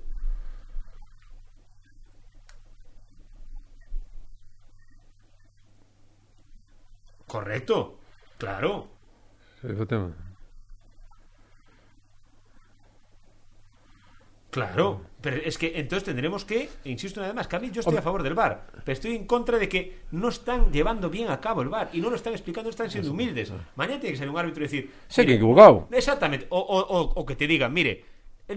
[7.32, 7.98] Correcto,
[8.36, 8.88] claro.
[14.50, 17.80] Claro, pero es que entonces tendremos que, insisto una vez más, que a mí yo
[17.80, 21.30] estoy a favor del VAR, pero estoy en contra de que no están llevando bien
[21.30, 23.50] a cabo el VAR y no lo están explicando, están siendo humildes.
[23.76, 24.90] Mañana tiene que ser un árbitro y decir,
[25.22, 25.88] han mire, equivocado.
[25.90, 28.04] Exactamente, o, o- o- o que te digan, mire,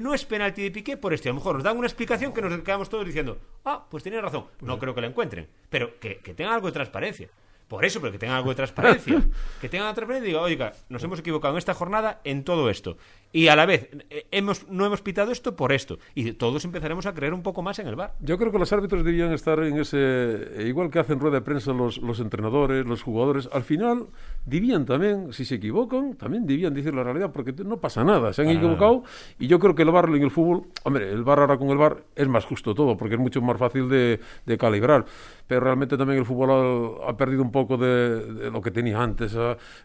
[0.01, 2.41] no es penalti de Piqué por este, a lo mejor nos dan una explicación que
[2.41, 6.17] nos quedamos todos diciendo, ah, pues tiene razón, no creo que la encuentren, pero que,
[6.17, 7.29] que tengan algo de transparencia.
[7.67, 9.21] Por eso, pero que tengan algo de transparencia.
[9.61, 12.97] Que tengan transparencia y diga, oiga, nos hemos equivocado en esta jornada en todo esto.
[13.31, 15.97] Y a la vez, eh, hemos, no hemos pitado esto por esto.
[16.13, 18.13] Y todos empezaremos a creer un poco más en el bar.
[18.19, 21.41] Yo creo que los árbitros debían estar en ese, eh, igual que hacen rueda de
[21.41, 24.07] prensa los, los entrenadores, los jugadores, al final
[24.45, 28.41] debían también, si se equivocan, también debían decir la realidad, porque no pasa nada, se
[28.41, 29.03] han Para equivocado
[29.39, 31.77] y yo creo que el VAR en el fútbol, hombre, el VAR ahora con el
[31.77, 35.05] VAR es más justo todo, porque es mucho más fácil de, de calibrar,
[35.47, 39.01] pero realmente también el fútbol ha, ha perdido un poco de, de lo que tenía
[39.01, 39.35] antes,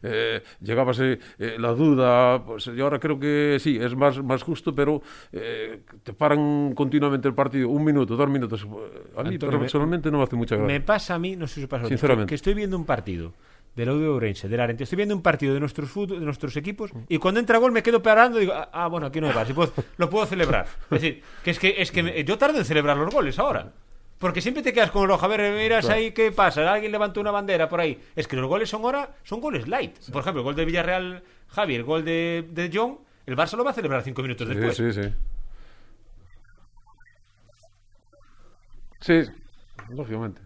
[0.03, 4.75] eh, llegábase eh, la duda, pues yo ahora creo que sí, es más, más justo,
[4.75, 8.62] pero eh, te paran continuamente el partido, un minuto, dos minutos,
[9.16, 10.73] a mí Antonio, me- no me hace mucha gracia.
[10.73, 12.29] Me pasa a mí, no sé si pasa a Sinceramente.
[12.29, 13.33] que estoy viendo un partido
[13.77, 16.90] del Audio Ourense, del Arente, estoy viendo un partido de nuestros fut- de nuestros equipos
[17.09, 19.33] y cuando entra gol me quedo parando y digo, ah, ah, bueno, aquí no hay
[19.35, 20.66] bar, si puedo- lo puedo celebrar.
[20.85, 23.73] Es decir, que es que, es que me- yo tardo en celebrar los goles ahora.
[24.21, 25.25] Porque siempre te quedas con el ojo.
[25.25, 25.99] A ver, miras Claro.
[25.99, 26.71] ahí qué pasa.
[26.73, 27.99] Alguien levanta una bandera por ahí.
[28.15, 29.99] Es que los goles son ahora, son goles light.
[30.13, 33.65] Por ejemplo, el gol de Villarreal, Javi, el gol de, de John, el Barça lo
[33.65, 34.77] va a celebrar cinco minutos después.
[34.77, 35.11] Sí, sí, sí.
[39.01, 39.31] Sí,
[39.89, 40.43] lógicamente.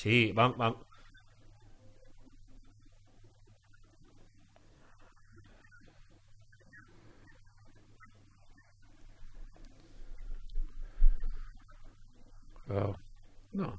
[0.00, 0.74] Sí, va- va-
[12.66, 12.96] Claro.
[13.52, 13.76] No.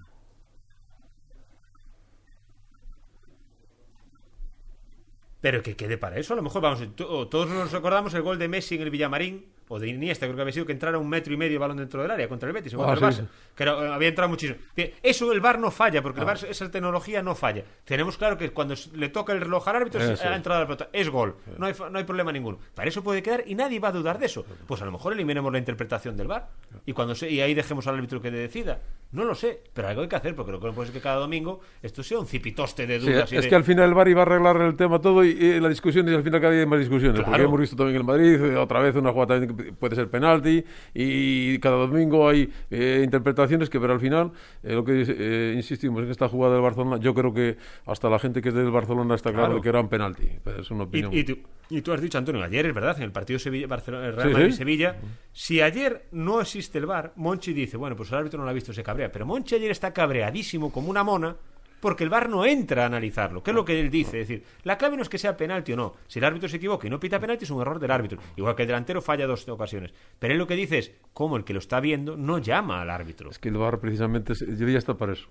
[5.43, 8.37] Pero que quede para eso, a lo mejor vamos, to- todos nos recordamos el gol
[8.37, 11.07] de Messi en el Villamarín, o de Iniesta, creo que había sido que entrara un
[11.07, 13.25] metro y medio balón dentro del área contra el Betis, contra Ah, el sí, Barça,
[13.25, 13.31] sí.
[13.55, 14.57] que eh, había entrado muchísimo.
[15.01, 16.33] Eso el VAR no falla, porque el Ah.
[16.33, 17.63] VAR, esa tecnología no falla.
[17.85, 20.35] Tenemos claro que cuando le toca el reloj al árbitro, Eso se- ha es.
[20.37, 22.59] entrado la pelota, es gol, no hay, no hay problema ninguno.
[22.75, 24.45] Para eso puede quedar y nadie va a dudar de eso.
[24.67, 26.49] Pues a lo mejor eliminemos la interpretación del VAR
[26.85, 28.79] y, cuando se, y ahí dejemos al árbitro que decida.
[29.13, 31.01] No lo sé, pero algo hay que hacer, porque lo que no puede ser que
[31.01, 33.31] cada domingo esto sea un cipitoste de Sí, dudas.
[33.31, 35.29] y es de- que al final el VAR iba a arreglar el tema todo y,
[35.31, 37.17] y la discusión y al final cada día hay más discusiones.
[37.17, 37.43] Porque Claro.
[37.45, 40.09] hemos visto también en el Madrid, eh, otra vez una jugada también que puede ser
[40.09, 44.31] penalti y cada domingo hay eh, interpretaciones que, pero al final,
[44.63, 48.19] eh, lo que eh, insistimos en esta jugada del Barcelona, yo creo que hasta la
[48.19, 50.27] gente que es del Barcelona está claro, que era un penalti.
[50.43, 51.13] Pero es una Y, opinión.
[51.13, 51.37] y tú,
[51.69, 54.51] y tú has dicho, Antonio, ayer es verdad, en el partido Sevilla, Barcelona, Sí, sí.
[54.53, 54.95] Sevilla,
[55.31, 58.53] si ayer no existe el VAR, Monchi dice, bueno, pues el árbitro no lo ha
[58.53, 59.11] visto, se cabrea.
[59.11, 61.35] Pero Monchi ayer está cabreadísimo como una mona
[61.81, 63.43] porque el VAR no entra a analizarlo.
[63.43, 64.21] ¿Qué es lo que él dice?
[64.21, 65.95] Es decir, la clave no es que sea penalti o no.
[66.07, 68.19] Si el árbitro se equivoca y no pita penalti, es un error del árbitro.
[68.37, 69.93] Igual que el delantero falla dos ocasiones.
[70.19, 72.89] Pero él lo que dice es, cómo el que lo está viendo no llama al
[72.89, 73.29] árbitro.
[73.29, 75.27] Es que el VAR precisamente es- debería estar para eso.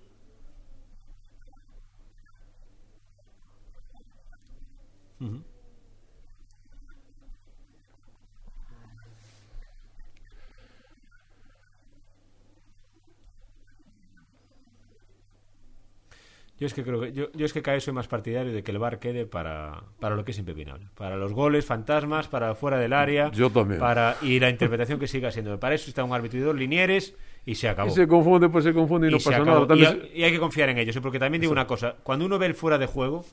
[16.60, 18.62] Yo es que creo que yo, yo es que cada vez soy más partidario de
[18.62, 20.88] que el VAR quede para, para lo que es impepinable.
[20.94, 23.30] Para los goles, fantasmas, para fuera del área.
[23.30, 23.80] Yo también.
[23.80, 25.58] Para, y la interpretación que siga siendo.
[25.58, 27.88] Para eso está un árbitro y dos linieres y se acabó.
[27.88, 29.66] Y se confunde, pues se confunde y, Y no pasa nada.
[29.66, 30.94] También y hay que confiar en ellos.
[30.94, 31.00] ¿eh?
[31.00, 31.96] Porque también digo una cosa.
[32.02, 33.24] Cuando uno ve el fuera de juego,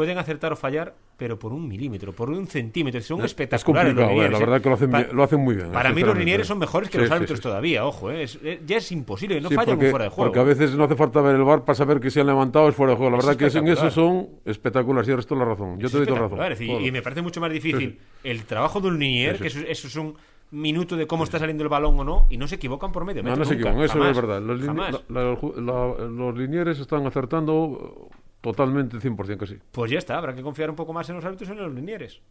[0.00, 3.02] pueden acertar o fallar, pero por un milímetro, por un centímetro.
[3.02, 4.32] Son es espectaculares los complicado, eh, linieres.
[4.32, 4.40] la ¿eh?
[4.48, 5.72] verdad que lo hacen, lo hacen muy bien.
[5.72, 7.42] Para mí los linieres son mejores que Sí, los árbitros sí.
[7.42, 8.22] todavía, ojo, ¿eh?
[8.22, 10.30] Es- eh, ya es imposible, no fallan porque, fuera de juego.
[10.32, 12.66] porque a veces no hace falta ver el bar para saber que se han levantado
[12.70, 13.10] es fuera de juego.
[13.10, 15.06] La Es verdad que es- en eso son espectaculares.
[15.06, 15.78] Y ahora toda la razón.
[15.78, 16.40] Yo Es te doy toda razón.
[16.52, 19.86] es y me parece mucho más difícil el trabajo de un linier, que eso, eso
[19.88, 20.14] es un
[20.52, 23.22] minuto de cómo está saliendo el balón o no, y no se equivocan por medio
[23.22, 24.40] No, no se equivocan, eso jamás, es verdad.
[24.42, 24.76] Los, lini-
[25.08, 29.58] la- la- el los linieres están acertando eh, totalmente 100% que sí.
[29.72, 31.74] Pues ya está, habrá que confiar un poco más en los árbitros y en los
[31.74, 32.22] linieres.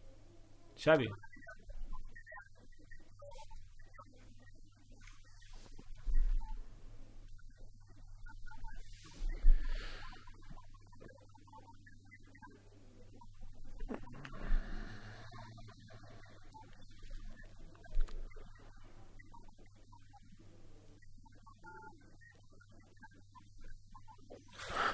[0.76, 1.08] Xavi.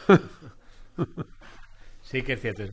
[2.03, 2.65] Sí que es cierto.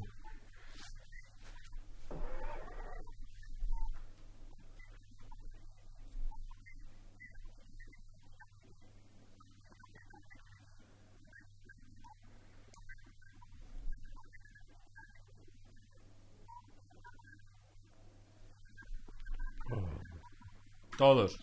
[20.98, 21.40] Todos.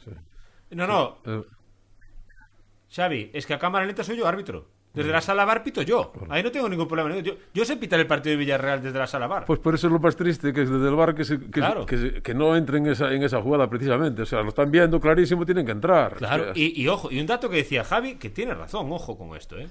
[0.70, 1.42] No, no, Eh,
[2.96, 4.58] Xavi, es que a cámara lenta soy yo árbitro.
[4.92, 6.12] Desde la sala bar pito yo.
[6.28, 7.16] Ahí no tengo ningún problema.
[7.20, 9.44] Yo, yo sé pitar el partido de Villarreal desde la sala bar.
[9.44, 11.44] pues por eso es lo más triste, que es desde el bar que, se- que,
[11.44, 11.86] se- Claro.
[11.86, 14.22] que, se- que no entren en esa, en esa jugada precisamente.
[14.22, 16.16] O sea, lo están viendo clarísimo, tienen que entrar.
[16.16, 19.36] Claro, y, y ojo, y un dato que decía Javi, que tiene razón, ojo con
[19.36, 19.68] esto, ¿eh?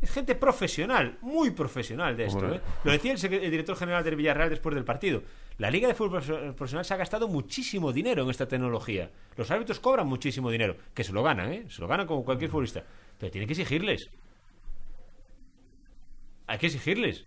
[0.00, 2.52] Es gente profesional, muy profesional de esto.
[2.54, 2.60] ¿eh?
[2.84, 5.22] Lo decía el, director general del Villarreal después del partido.
[5.58, 9.10] La Liga de Fútbol Profes- Profesional se ha gastado muchísimo dinero en esta tecnología.
[9.36, 11.64] Los árbitros cobran muchísimo dinero, que se lo ganan, ¿eh?
[11.68, 12.84] Se lo ganan como cualquier futbolista.
[13.18, 14.08] Pero tiene que exigirles.
[16.48, 17.24] Hay que exigirles.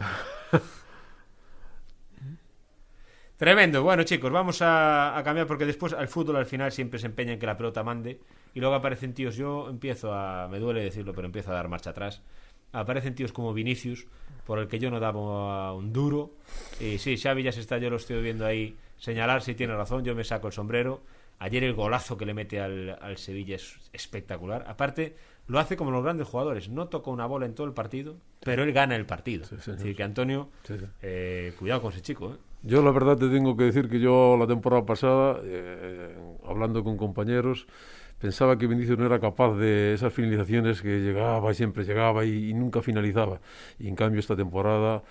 [3.36, 3.82] Tremendo.
[3.82, 7.38] Bueno, chicos, vamos a, cambiar porque después al fútbol al final siempre se empeña en
[7.38, 8.18] que la pelota mande
[8.54, 9.36] y luego aparecen tíos.
[9.36, 10.48] Yo empiezo a.
[10.48, 12.22] Me duele decirlo, pero empiezo a dar marcha atrás.
[12.72, 14.06] Aparecen tíos como Vinicius,
[14.46, 16.32] por el que yo no daba un duro.
[16.80, 20.02] Y sí, Xavi ya se está, yo lo estoy viendo ahí señalar si tiene razón.
[20.02, 21.02] Yo me saco el sombrero.
[21.40, 24.64] Ayer el golazo que le mete al, al Sevilla es espectacular.
[24.66, 25.14] Aparte,
[25.46, 26.68] lo hace como los grandes jugadores.
[26.68, 29.44] No toca una bola en todo el partido, pero él gana el partido.
[29.44, 30.86] Sí, es decir, que Antonio, Sí, sí.
[31.02, 32.32] eh, cuidado con ese chico.
[32.32, 32.36] ¿eh?
[32.62, 36.16] Yo la verdad te tengo que decir que yo la temporada pasada, eh,
[36.46, 37.66] hablando con compañeros,
[38.20, 42.50] pensaba que Vinicius no era capaz de esas finalizaciones que llegaba y siempre llegaba y,
[42.50, 43.40] y nunca finalizaba.
[43.80, 45.02] Y en cambio esta temporada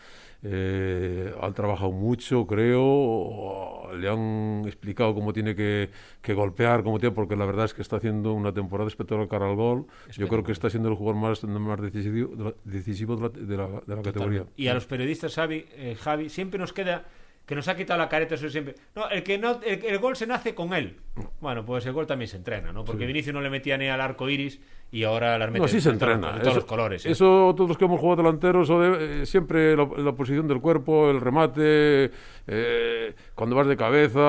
[0.44, 5.90] eh, han trabajado mucho, creo, le han explicado cómo tiene que,
[6.22, 9.50] que golpear, cómo tiene, porque la verdad es que está haciendo una temporada espectacular cara
[9.50, 9.86] al gol.
[10.18, 13.30] Yo creo que está siendo el jugador más, más decisivo, de la, decisivo de la,
[13.30, 14.46] de la- de la categoría.
[14.56, 17.06] Y a los periodistas, Xavi, eh, Javi, siempre nos queda
[17.46, 18.76] que nos ha quitado la careta eso siempre.
[18.96, 20.98] No, el que no, el, el gol se nace con él.
[21.42, 22.86] Bueno, pues el gol también se entrena, ¿no?
[22.86, 24.62] Porque Vinicius no le metía ni al arco iris
[24.94, 26.28] y ahora las mete No, sí se todos- entrena.
[26.34, 27.06] de todos eso, los colores.
[27.06, 27.12] ¿eh?
[27.12, 30.62] Eso, todos los que hemos jugado delanteros, o de- eh, siempre la, la posición del
[30.62, 32.12] cuerpo, el remate,
[32.48, 34.20] eh, cuando vas de cabeza,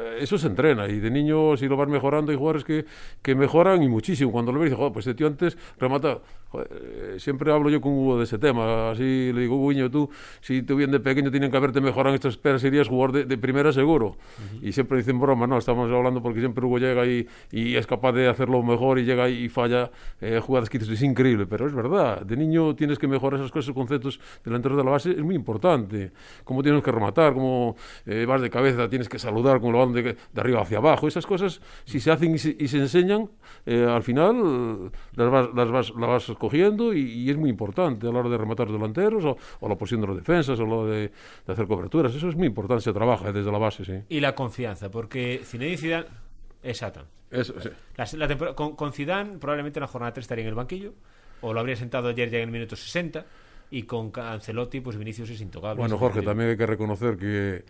[0.00, 0.88] eh, eso se entrena.
[0.88, 2.84] Y de niño, si lo vas mejorando, hay jugadores que,
[3.20, 4.32] que mejoran y muchísimo.
[4.32, 6.18] Cuando lo ves, dices, joder, pues este tío antes remata.
[6.48, 8.90] Joder, eh, siempre hablo yo con Hugo de ese tema.
[8.90, 10.10] Así le digo, Hugo, tú,
[10.42, 13.24] si tú bien de pequeño tienen que haberte mejorado en estas esperas, serías jugador de,
[13.24, 14.16] de primera seguro.
[14.60, 18.12] Y siempre dicen broma, no, estamos hablando porque siempre Hugo llega y, y es capaz
[18.12, 22.22] de hacerlo mejor y llega y falla eh, jugadas que es increíble, pero es verdad.
[22.22, 25.34] De niño tienes que mejorar esas cosas, esos conceptos delanteros de la base, es muy
[25.34, 26.12] importante.
[26.44, 29.92] Cómo tienes que rematar, cómo eh, vas de cabeza, tienes que saludar con el balón
[29.92, 31.08] de, de arriba hacia abajo.
[31.08, 33.30] Esas cosas, si se hacen y se, y se enseñan,
[33.66, 38.06] eh, al final las vas, las vas, las vas cogiendo y, y es muy importante
[38.06, 40.66] a la hora de rematar los delanteros o, o la posición de los defensas o
[40.66, 41.10] lo de,
[41.46, 42.14] de hacer coberturas.
[42.14, 43.94] Eso es muy importante, se trabaja desde la base, sí.
[44.08, 46.21] Y la confianza, porque Zinedine Zidane...
[46.62, 47.06] Exacto.
[47.30, 47.70] Eso, sí.
[47.96, 50.94] La, la con, con Zidane probablemente en la jornada 3 estaría en el banquillo,
[51.40, 53.24] o lo habría sentado ayer ya en el minuto 60,
[53.70, 55.78] y con Ancelotti, pues Vinicius es intocable.
[55.78, 57.64] Bueno, Jorge, también hay que reconocer que,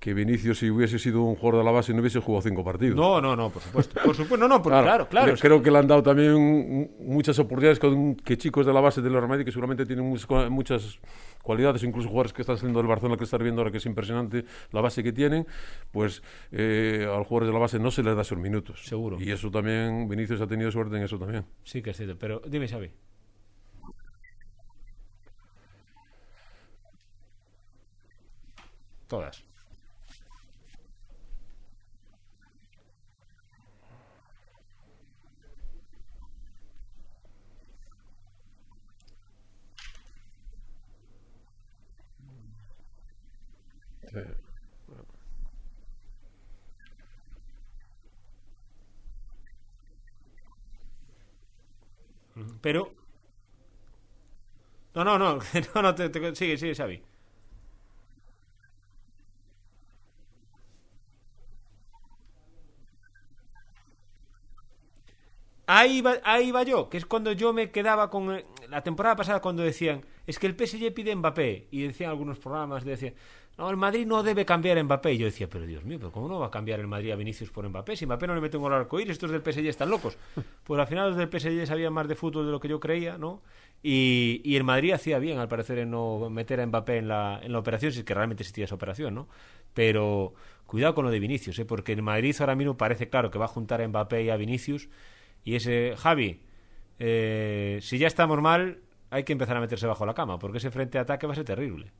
[0.00, 2.96] que Vinicius, si hubiese sido un jugador de la base, no hubiese jugado cinco partidos.
[2.96, 4.00] No, no, no, por supuesto.
[4.04, 5.32] Por supuesto, no, no, por- claro, claro.
[5.32, 9.02] es Creo que le han dado también muchas oportunidades con que chicos de la base
[9.02, 11.00] del Real Madrid que seguramente tienen muchas, muchas
[11.42, 14.44] cualidades, incluso jugadores que están saliendo del Barcelona que están viendo ahora que es impresionante
[14.70, 15.46] la base que tienen,
[15.90, 16.22] pues
[16.52, 18.84] eh, a los jugadores de la base no se les da esos minutos.
[18.84, 19.16] Seguro.
[19.20, 21.44] Y eso también, Vinicius ha tenido suerte en eso también.
[21.64, 22.90] Sí que es cierto, pero dime, Xavi.
[29.08, 29.42] Todas.
[52.60, 52.92] Pero.
[54.94, 55.38] No, no, no.
[55.74, 57.02] No, no, te, sigue, sigue, Xavi.
[65.66, 69.16] Ahí va, ahí va yo, que es cuando yo me quedaba con eh, la temporada
[69.16, 73.14] pasada cuando decían, es que el PSG pide Mbappé y decían algunos programas decían,
[73.58, 76.12] no, el Madrid no debe cambiar a Mbappé y yo decía, pero Dios mío, pero
[76.12, 78.40] cómo no va a cambiar el Madrid a Vinicius por Mbappé si Mbappé no le
[78.40, 80.16] mete un gol al arcoíris, estos del PSG están locos.
[80.62, 83.18] Pues al final los del PSG sabían más de fútbol de lo que yo creía,
[83.18, 83.42] ¿no?
[83.82, 87.40] Y, y el Madrid hacía bien, al parecer, en no meter a Mbappé en la,
[87.42, 89.28] en la operación, si es que realmente existía esa operación, ¿no?
[89.74, 90.34] Pero
[90.66, 91.64] cuidado con lo de Vinicius, ¿eh?
[91.64, 94.36] porque el Madrid ahora mismo parece claro que va a juntar a Mbappé y a
[94.36, 94.88] Vinicius.
[95.42, 96.42] Y ese, Javi,
[96.98, 100.70] eh, si ya estamos mal, hay que empezar a meterse bajo la cama, porque ese
[100.70, 101.92] frente de ataque va a ser terrible.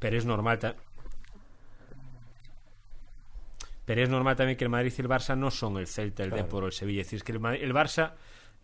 [0.00, 0.58] Pero es normal.
[3.84, 6.30] Pero es normal también que el Madrid y el Barça no son el Celta, el
[6.30, 7.00] Depor o el Sevilla.
[7.02, 8.12] Es decir, es que el, Madrid- el Barça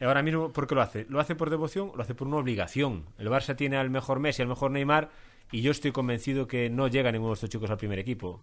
[0.00, 1.06] ahora mismo, ¿por qué lo hace?
[1.08, 3.06] ¿Lo hace por devoción o lo hace por una obligación?
[3.18, 5.10] El Barça tiene al mejor Messi, al mejor Neymar,
[5.50, 8.42] y yo estoy convencido que no llega ninguno de estos chicos al primer equipo.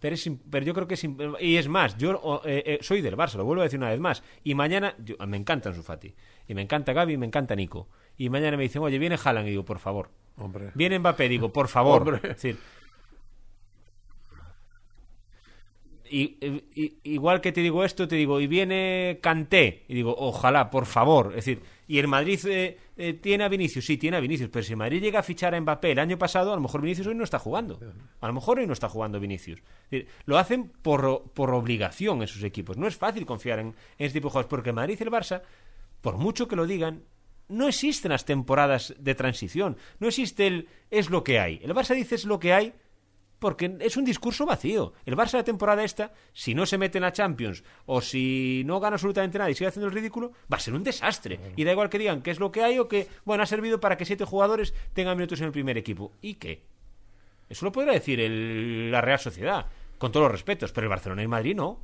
[0.00, 1.04] Pero, es pero yo creo que es.
[1.40, 4.00] Y es más, yo eh, eh, soy del Barça, lo vuelvo a decir una vez
[4.00, 4.22] más.
[4.42, 4.94] Y mañana.
[4.98, 6.14] yo- me encanta Ansu Fati.
[6.46, 7.88] Y me encanta Gaby y me encanta Nico.
[8.18, 9.46] Y mañana me dicen, oye, viene Haaland.
[9.46, 10.10] Y digo, por favor.
[10.36, 10.70] Hombre.
[10.74, 12.16] Viene Mbappé, digo, por favor.
[12.16, 12.58] Es decir,
[16.10, 16.36] y,
[16.74, 20.86] y- igual que te digo esto, te digo, y viene Canté, y digo, ojalá, por
[20.86, 21.28] favor.
[21.30, 24.62] Es decir, y el Madrid eh, eh, tiene a Vinicius, sí, tiene a Vinicius, pero
[24.62, 27.06] si el Madrid llega a fichar a Mbappé el año pasado, a lo mejor Vinicius
[27.06, 27.80] hoy no está jugando.
[28.20, 29.60] A lo mejor hoy no está jugando Vinicius.
[29.60, 32.76] Es decir, lo hacen por, por obligación en sus equipos.
[32.76, 35.10] No es fácil confiar en, en este tipo de jugadores, porque el Madrid y el
[35.10, 35.42] Barça,
[36.00, 37.02] por mucho que lo digan,
[37.48, 39.76] no existen las temporadas de transición.
[39.98, 41.60] No existe el es lo que hay.
[41.62, 42.72] El Barça dice es lo que hay
[43.38, 44.94] porque es un discurso vacío.
[45.04, 48.80] El Barça la temporada esta, si no se mete en la Champions o si no
[48.80, 51.38] gana absolutamente nada y sigue haciendo el ridículo, va a ser un desastre.
[51.54, 53.80] Y da igual que digan que es lo que hay o que, bueno, ha servido
[53.80, 56.12] para que siete jugadores tengan minutos en el primer equipo.
[56.22, 56.62] ¿Y qué?
[57.50, 59.66] Eso lo podrá decir el- la Real Sociedad,
[59.98, 61.78] con todos los respetos, pero el Barcelona y el Madrid no.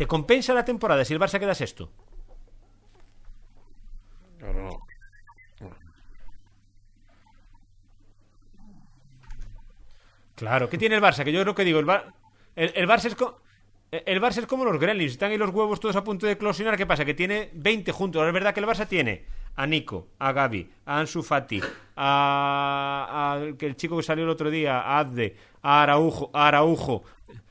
[0.00, 1.84] ¿Te compensa la temporada si el Barça queda sexto?
[4.38, 4.80] Claro, no.
[10.34, 11.24] Claro, ¿qué tiene el Barça?
[11.24, 12.12] Que yo creo que digo, el, Bar-
[12.56, 13.40] el, el Barça es co-
[13.90, 16.76] el Barça es como los Gremlins, están ahí los huevos todos a punto de eclosionar.
[16.76, 17.04] ¿Qué pasa?
[17.04, 18.20] Que tiene 20 juntos.
[18.20, 19.24] Ahora es verdad que el Barça tiene
[19.56, 21.60] a Nico, a Gaby, a Ansu Fati,
[21.96, 26.48] a, a- que el chico que salió el otro día, a Adde, a Araujo, a
[26.48, 27.02] Araujo,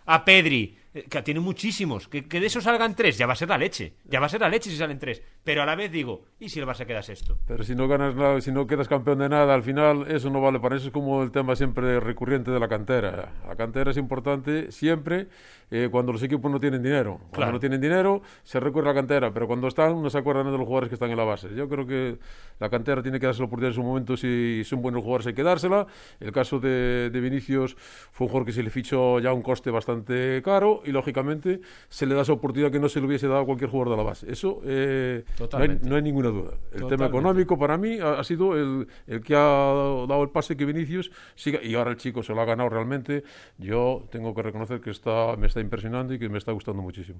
[0.05, 0.78] a Pedri,
[1.09, 2.07] que tiene muchísimos.
[2.07, 3.93] Que, que de esos salgan tres, ya va a ser la leche.
[4.05, 5.21] Ya va a ser la leche si salen tres.
[5.43, 7.37] Pero a la vez digo, ¿y si el Barça queda sexto?
[7.47, 10.41] Pero si no ganas nada, si no quedas campeón de nada, al final eso no
[10.41, 10.87] vale para eso.
[10.87, 13.33] Es como el tema siempre recurrente de la cantera.
[13.47, 15.27] La cantera es importante siempre
[15.71, 17.17] eh, cuando los equipos no tienen dinero.
[17.17, 17.51] Cuando Claro.
[17.53, 19.31] no tienen dinero, se recurre a la cantera.
[19.33, 21.49] Pero cuando están, no se acuerdan de los jugadores que están en la base.
[21.55, 22.17] Yo creo que
[22.59, 24.17] la cantera tiene que darse la oportunidad en su momento.
[24.17, 25.85] Si son buenos jugadores, hay que dársela.
[26.19, 27.75] El caso de, de Vinicius
[28.11, 31.61] fue un jugador que se le fichó ya a un coste bastante caro y, lógicamente,
[31.89, 33.97] se le da esa oportunidad que no se le hubiese dado a cualquier jugador de
[33.97, 34.31] la base.
[34.31, 36.51] Eso eh, no, hay, no hay ninguna duda.
[36.71, 37.17] El tema Totalmente.
[37.17, 41.11] económico para mí ha, ha sido el, el que ha dado el pase que Vinicius
[41.35, 43.23] siga y ahora el chico se lo ha ganado realmente.
[43.57, 47.19] Yo tengo que reconocer que está, me está impresionando y que me está gustando muchísimo.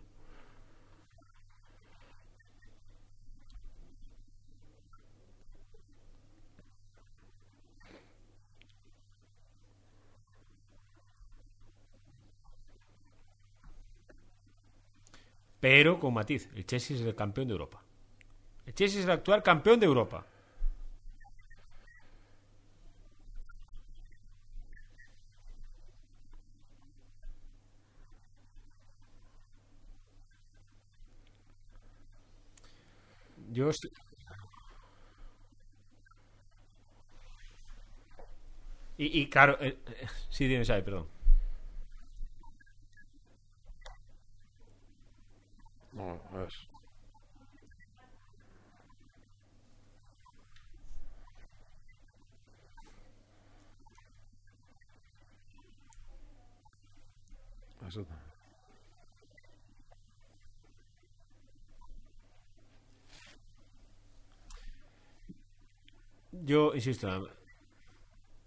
[15.60, 17.82] Pero con matiz, el Chelsea es el campeón de Europa.
[18.68, 20.26] El Chelsea es el actual campeón de Europa.
[33.52, 33.92] Yo estoy-
[38.98, 41.08] Y, y claro, eh, eh, sí, dime, Xavi, perdón.
[46.48, 46.68] Es-
[57.88, 58.06] eso-
[66.32, 67.08] Yo insisto,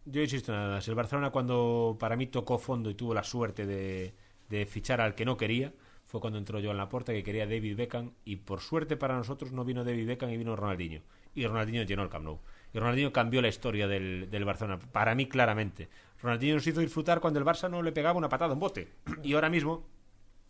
[0.05, 0.89] yo insisto nada más.
[0.89, 5.25] El Barcelona cuando para mí tocó fondo y tuvo la suerte de fichar al que
[5.25, 5.73] no quería,
[6.13, 9.17] fue cuando entró yo en la puerta que quería David Beckham y por suerte para
[9.17, 11.01] nosotros no vino David Beckham y vino Ronaldinho.
[11.35, 12.39] Y Ronaldinho llenó el Camp Nou.
[12.75, 15.89] Y Ronaldinho cambió la historia del, del Barcelona, para mí claramente.
[16.23, 18.93] Ronaldinho nos hizo disfrutar cuando el Barça no le pegaba una patada un bote.
[19.23, 19.87] Y ahora mismo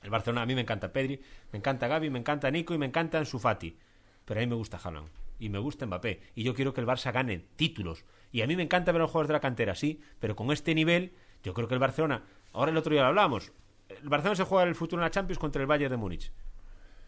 [0.02, 1.20] el Barcelona a mí me encanta Pedri,
[1.52, 3.78] me encanta Gaby, me encanta Nico y me encanta Ansu Fati.
[4.24, 6.88] Pero a mí me gusta Haaland y me gusta Mbappé y yo quiero que el
[6.88, 8.04] Barça gane títulos.
[8.32, 10.50] Y a mí me encanta ver a los jugadores de la cantera, sí, pero con
[10.50, 11.12] este nivel
[11.44, 13.52] yo creo que el Barcelona, ahora el otro día lo hablamos,
[14.02, 16.32] el Barcelona se juega el futuro en la Champions contra el Bayern de Múnich.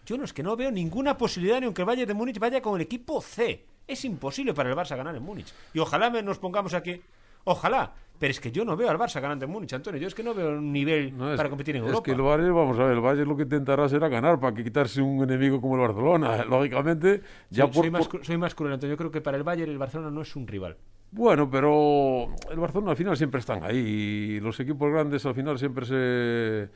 [0.07, 2.61] Yo no es que no veo ninguna posibilidad ni aunque el Bayern de Múnich vaya
[2.61, 3.64] con el equipo C.
[3.86, 5.53] Es imposible para el Barça ganar en Múnich.
[5.72, 7.01] Y ojalá nos pongamos aquí.
[7.45, 7.92] Ojalá.
[8.18, 10.01] Pero es que yo no veo al Barça ganando en Múnich, Antonio.
[10.01, 12.05] Yo es que no veo un nivel no, es- para competir en es Europa.
[12.05, 15.03] que el Bayern, vamos a ver, el Bayern lo que intentará será ganar para quitarse
[15.03, 16.45] un enemigo como el Barcelona.
[16.49, 18.95] Lógicamente, ya soy, por, soy más, por- soy más cruel, Antonio.
[18.95, 20.76] Yo creo que para el Bayern el Barcelona no es un rival.
[21.14, 25.86] Bueno, pero el Barcelona al final siempre están ahí los equipos grandes al final siempre
[25.86, 26.68] se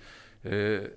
[0.45, 0.97] eh,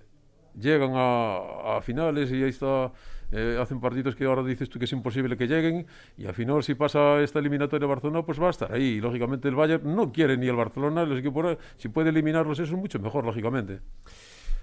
[0.59, 2.91] llegan a, a finales y ahí está,
[3.31, 5.87] eh, hacen partidos que ahora dices tú que es imposible que lleguen
[6.19, 8.83] y al final si pasa esta eliminatoria Barcelona pues va a estar ahí.
[8.83, 12.75] Y, lógicamente el Bayern no quiere ni el Barcelona, los equipos si puede eliminarlos eso
[12.75, 13.79] es mucho mejor, lógicamente.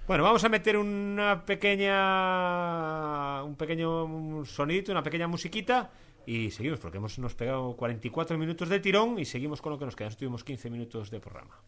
[0.07, 3.43] Bueno, vamos a meter una pequeña.
[3.43, 5.91] un pequeño sonidito, una pequeña musiquita.
[6.29, 9.85] Y seguimos, porque hemos nos pegado 44 minutos de tirón y seguimos con lo que
[9.85, 10.09] nos queda.
[10.09, 11.59] Estuvimos 15 minutos de programa.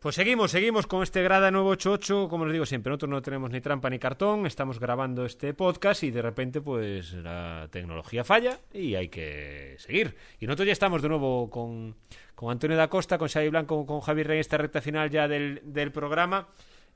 [0.00, 2.28] Pues seguimos, seguimos con este Grada 988.
[2.28, 4.46] Como les digo siempre, nosotros no tenemos ni trampa ni cartón.
[4.46, 10.14] Estamos grabando este podcast y de repente, pues la tecnología falla y hay que seguir.
[10.38, 11.96] Y nosotros ya estamos de nuevo con,
[12.36, 15.62] con Antonio da Costa, con Xavi Blanco, con Javi Rey, esta recta final ya del,
[15.64, 16.46] del programa.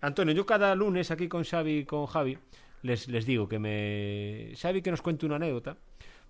[0.00, 2.38] Antonio, yo cada lunes aquí con Xavi y con Javi
[2.82, 4.52] les, les digo que me.
[4.54, 5.76] Xavi que nos cuente una anécdota,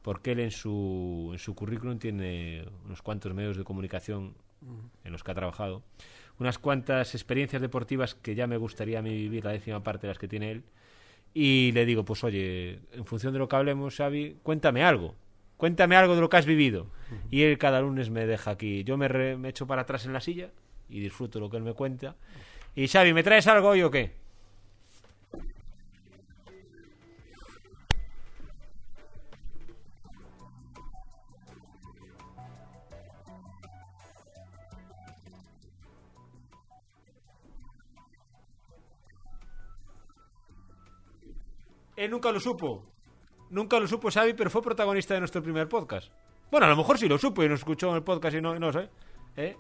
[0.01, 4.35] porque él en su, en su currículum tiene unos cuantos medios de comunicación
[5.05, 5.83] en los que ha trabajado
[6.39, 10.09] unas cuantas experiencias deportivas que ya me gustaría a mí vivir la décima parte de
[10.13, 10.63] las que tiene él.
[11.35, 15.15] Y le digo, pues oye, en función de lo que hablemos, Xavi, cuéntame algo.
[15.57, 16.89] Cuéntame algo de lo que has vivido.
[17.31, 18.85] Y él cada lunes me deja aquí.
[18.85, 20.51] Yo me, re- me echo para atrás en la silla
[20.91, 22.17] y disfruto lo que él me cuenta.
[22.75, 24.11] Y Xavi, ¿me traes algo hoy o qué?
[42.03, 42.83] Él nunca lo supo.
[43.51, 46.11] Nunca lo supo Xavi, pero fue protagonista de nuestro primer podcast.
[46.51, 48.59] Bueno, a lo mejor sí lo supo y nos escuchó en el podcast y no,
[48.59, 48.91] no sé.
[49.37, 49.57] ¿Eh?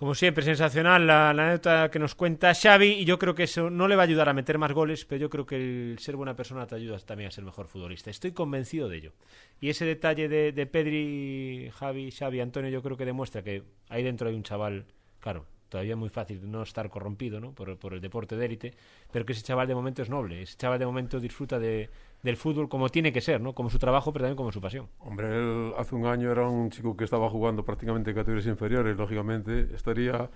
[0.00, 3.68] Como siempre, sensacional la, la anécdota que nos cuenta Xavi y yo creo que eso
[3.68, 6.16] no le va a ayudar a meter más goles, pero yo creo que el ser
[6.16, 8.08] buena persona te ayuda también a ser mejor futbolista.
[8.08, 9.12] Estoy convencido de ello.
[9.60, 14.30] Y ese detalle de, Pedri, Javi, Xavi, Antonio, yo creo que demuestra que ahí dentro
[14.30, 14.86] hay un chaval,
[15.18, 17.52] claro, todavía muy fácil no estar corrompido ¿no?
[17.52, 18.74] por, por el deporte de élite,
[19.12, 21.90] pero que ese chaval de momento es noble, ese chaval de momento disfruta de,
[22.22, 23.54] del fútbol como tiene que ser, ¿no?
[23.54, 24.88] como su trabajo, pero también como su pasión.
[25.00, 28.96] Hombre, él hace un año era un chico que estaba jugando prácticamente en categorías inferiores,
[28.96, 29.68] lógicamente.
[29.74, 30.28] Estaría,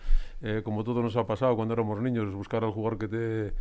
[0.42, 3.52] eh, como todo nos ha pasado cuando éramos niños, buscar al jugador que te,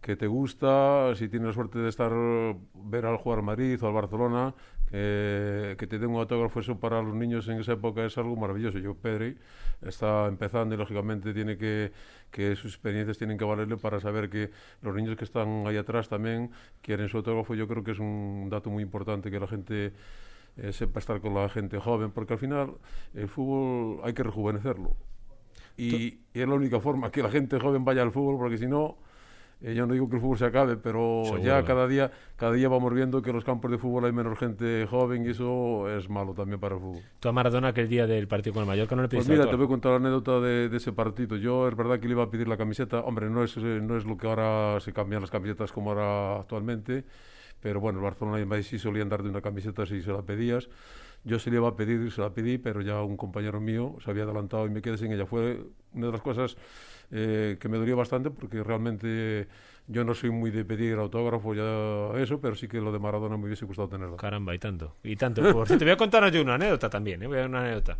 [0.00, 3.94] que te gusta, si tienes la suerte de estar ver al jugar Madrid o al
[3.94, 4.54] Barcelona,
[4.92, 8.36] que, que te dé un autógrafo, eso para los niños en esa época es algo
[8.36, 8.78] maravilloso.
[8.78, 9.38] Yo, Pedri,
[9.80, 11.92] está empezando y lógicamente tiene que,
[12.30, 14.50] que sus experiencias tienen que valerle para saber que
[14.82, 16.50] los niños que están ahí atrás también
[16.82, 17.54] quieren su autógrafo.
[17.54, 19.92] Yo creo que es un dato muy importante que la gente
[20.58, 22.74] eh, sepa estar con la gente joven, porque al final
[23.14, 24.94] el fútbol hay que rejuvenecerlo.
[25.76, 28.66] Y, y es la única forma que la gente joven vaya al fútbol, porque si
[28.66, 28.98] no,
[29.62, 31.42] Eh, yo no digo que el fútbol se acabe, pero Seguro.
[31.42, 34.36] ya cada día, cada día vamos viendo que en los campos de fútbol hay menos
[34.38, 37.02] gente joven y eso es malo también para el fútbol.
[37.20, 39.48] Tú a Maradona aquel día del partido con el Mallorca no le Pues pediste mira,
[39.48, 41.36] te voy a contar la anécdota de, de ese partido.
[41.36, 43.00] Yo es verdad que le iba a pedir la camiseta.
[43.00, 46.40] Hombre, no es, eh, no es lo que ahora se cambian las camisetas como ahora
[46.40, 47.04] actualmente.
[47.60, 50.22] Pero bueno, el Barcelona y el Madrid sí solían darte una camiseta si se la
[50.22, 50.68] pedías.
[51.24, 54.10] Yo se le iba a pedir, se la pedí, pero ya un compañero mío se
[54.10, 55.26] había adelantado y me quedé sin ella.
[55.26, 56.56] Fue una de las cosas
[57.10, 59.46] eh, que me dolió bastante porque realmente
[59.86, 63.36] yo no soy muy de pedir autógrafo ya eso, pero sí que lo de Maradona
[63.36, 64.16] me hubiese gustado tenerlo.
[64.16, 64.96] Caramba, y tanto.
[65.02, 65.42] Y tanto.
[65.52, 67.26] Por cierto, voy a contaros yo una anécdota también, ¿eh?
[67.26, 67.98] Voy a dar una anécdota.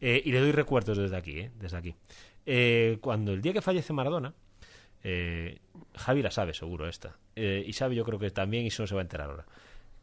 [0.00, 1.50] Eh, y le doy recuerdos desde aquí, ¿eh?
[1.58, 1.94] Desde aquí.
[2.44, 4.34] Eh, cuando el día que fallece Maradona,
[5.02, 5.58] eh,
[5.94, 7.16] Javi la sabe seguro esta.
[7.34, 9.46] Eh, y sabe yo creo que también y eso no se va a enterar ahora.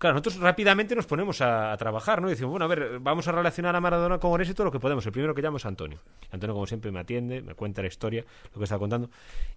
[0.03, 2.27] Claro, nosotros rápidamente nos ponemos a, a trabajar, ¿no?
[2.27, 4.81] Y decimos, bueno, a ver, vamos a relacionar a Maradona con Orense todo lo que
[4.81, 5.05] podemos.
[5.05, 5.99] El primero que llamo es Antonio.
[6.29, 9.09] Antonio, como siempre, me atiende, me cuenta la historia, lo que está contando.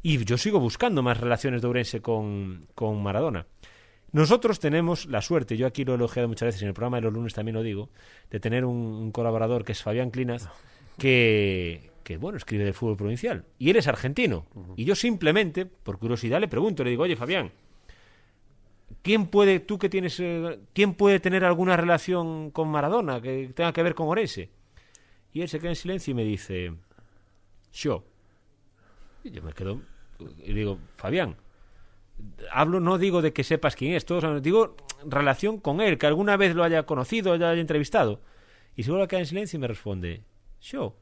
[0.03, 3.45] Y yo sigo buscando más relaciones de Orense con, con Maradona.
[4.13, 7.03] Nosotros tenemos la suerte, yo aquí lo he elogiado muchas veces, en el programa de
[7.03, 7.91] los lunes también lo digo,
[8.31, 10.49] de tener un, un colaborador que es Fabián Clinaz,
[10.97, 13.47] que, que, bueno, escribe del fútbol provincial.
[13.59, 14.47] Y él es argentino.
[14.77, 17.51] Y yo simplemente, por curiosidad, le pregunto, le digo, oye, Fabián,
[19.03, 23.73] ¿quién puede, tú que tienes, eh, quién puede tener alguna relación con Maradona que tenga
[23.73, 24.51] que ver con Orense?
[25.33, 26.73] Y él se queda en silencio y me dice,
[27.73, 28.05] yo.
[29.23, 29.81] Y yo me quedo,
[30.43, 31.37] y digo, Fabián,
[32.51, 36.37] hablo, no digo de que sepas quién es, todos digo relación con él, que alguna
[36.37, 38.21] vez lo haya conocido, lo haya entrevistado.
[38.77, 40.23] Y se vuelve a en silencio y me responde,
[40.61, 40.97] yo.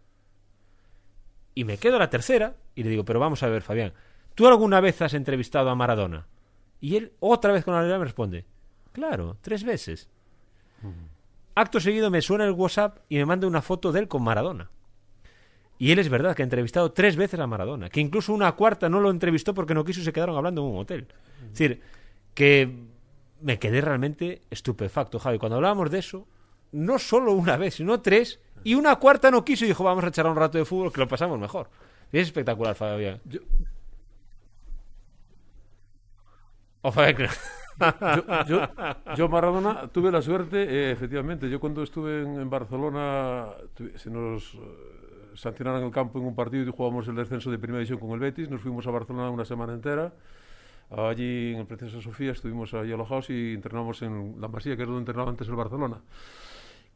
[1.55, 3.93] Y me quedo a la tercera y le digo, pero vamos a ver, Fabián,
[4.35, 6.27] ¿tú alguna vez has entrevistado a Maradona?
[6.85, 8.45] Y él otra vez con la realidad me responde,
[8.93, 10.11] claro, tres veces.
[11.55, 14.71] Acto seguido me suena el WhatsApp y me manda una foto de él con Maradona.
[15.79, 18.91] Y él es verdad que ha entrevistado tres veces a Maradona, que incluso una cuarta
[18.91, 21.07] no lo entrevistó porque no quiso y se quedaron hablando en un hotel.
[21.45, 21.81] Es decir,
[22.35, 22.85] que
[23.41, 25.39] me quedé realmente estupefacto, Javi.
[25.39, 26.27] Cuando hablábamos de eso,
[26.73, 30.09] no solo una vez, sino tres, y una cuarta no quiso y dijo, vamos a
[30.09, 31.71] echar un rato de fútbol que lo pasamos mejor.
[32.13, 33.21] Es espectacular, Fabián.
[33.25, 33.41] Yo-
[36.87, 37.17] O Fabián,
[38.17, 38.57] yo, yo,
[39.19, 44.11] yo Maradona tuve la suerte, eh, efectivamente, yo cuando estuve en, en Barcelona tu- se
[44.11, 44.59] nos eh,
[45.35, 48.21] sancionaron el campo en un partido y jugábamos el descenso de primera división con el
[48.21, 50.13] Betis, nos fuimos a Barcelona una semana entera,
[50.91, 54.89] allí en el Princesa Sofía estuvimos allí alojados y entrenamos en la Masía, que es
[54.89, 56.01] donde entrenaba antes el Barcelona.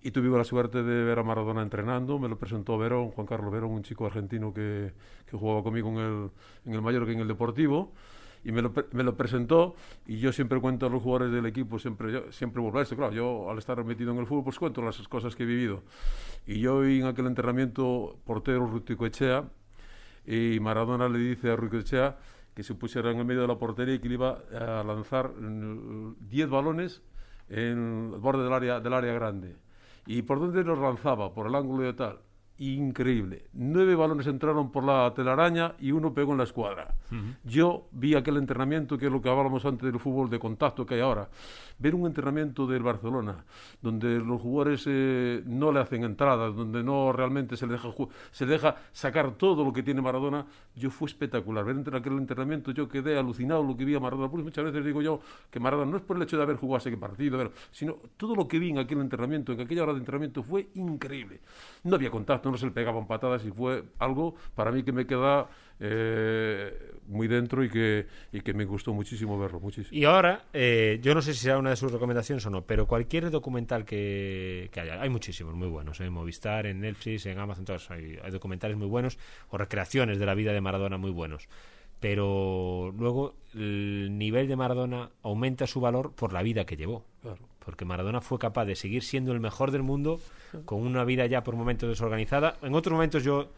[0.01, 3.51] Y tuvimos la suerte de ver a Maradona entrenando, me lo presentó Verón, Juan Carlos
[3.53, 4.93] Verón, un chico argentino que,
[5.27, 6.31] que jugaba conmigo en el,
[6.67, 7.93] en el Mallorca en el Deportivo,
[8.49, 9.75] y me lo, me lo presentó,
[10.07, 12.97] y yo siempre cuento a los jugadores del equipo, siempre, yo, siempre vuelvo a esto,
[12.97, 15.83] claro, yo al estar metido en el fútbol, pues cuento las cosas que he vivido.
[16.47, 19.45] Y yo en aquel entrenamiento portero Rutico Echea,
[20.25, 22.17] y Maradona le dice a Rutico Echea
[22.55, 25.29] que se pusiera en el medio de la portería y que le iba a lanzar
[25.29, 27.03] mm, 10 balones
[27.51, 29.57] en el borde del área, del área grande.
[30.07, 31.35] ¿Y por dónde los lanzaba?
[31.35, 32.21] Por el ángulo de tal.
[32.61, 33.45] Increíble.
[33.53, 36.93] Nueve balones entraron por la telaraña y uno pegó en la escuadra.
[37.45, 40.97] Yo vi aquel entrenamiento, que es lo que hablábamos antes del fútbol de contacto que
[40.97, 41.29] hay ahora.
[41.79, 43.45] Ver un entrenamiento del Barcelona,
[43.81, 47.91] donde los jugadores eh, no le hacen entradas, donde no realmente se le, deja,
[48.33, 50.45] se le deja sacar todo lo que tiene Maradona,
[50.75, 51.65] yo fue espectacular.
[51.65, 54.29] Ver entre aquel entrenamiento yo quedé alucinado lo que vi a Maradona.
[54.29, 56.79] Pues muchas veces digo yo que Maradona no es por el hecho de haber jugado
[56.79, 60.43] ese partido, sino todo lo que vi en aquel entrenamiento, en aquella hora de entrenamiento
[60.43, 61.41] fue increíble.
[61.85, 65.07] No había contacto, no se le pegaban patadas y fue algo para mí que me
[65.07, 65.49] queda
[65.81, 69.97] eh, muy dentro y que, y que me gustó muchísimo verlo, muchísimo.
[69.97, 72.87] Y ahora, eh, yo no sé si será una de sus recomendaciones o no, pero
[72.87, 77.65] cualquier documental que, que haya, hay muchísimos muy buenos, en Movistar, en Netflix, en Amazon,
[77.65, 79.19] todos hay, hay documentales muy buenos
[79.51, 81.49] o recreaciones de la vida de Maradona muy buenos.
[82.01, 87.05] Pero luego el nivel de Maradona aumenta su valor por la vida que llevó.
[87.23, 87.49] Claro.
[87.65, 90.21] Porque Maradona fue capaz de seguir siendo el mejor del mundo
[90.65, 92.57] con una vida ya por momentos desorganizada.
[92.63, 93.51] En otros momentos yo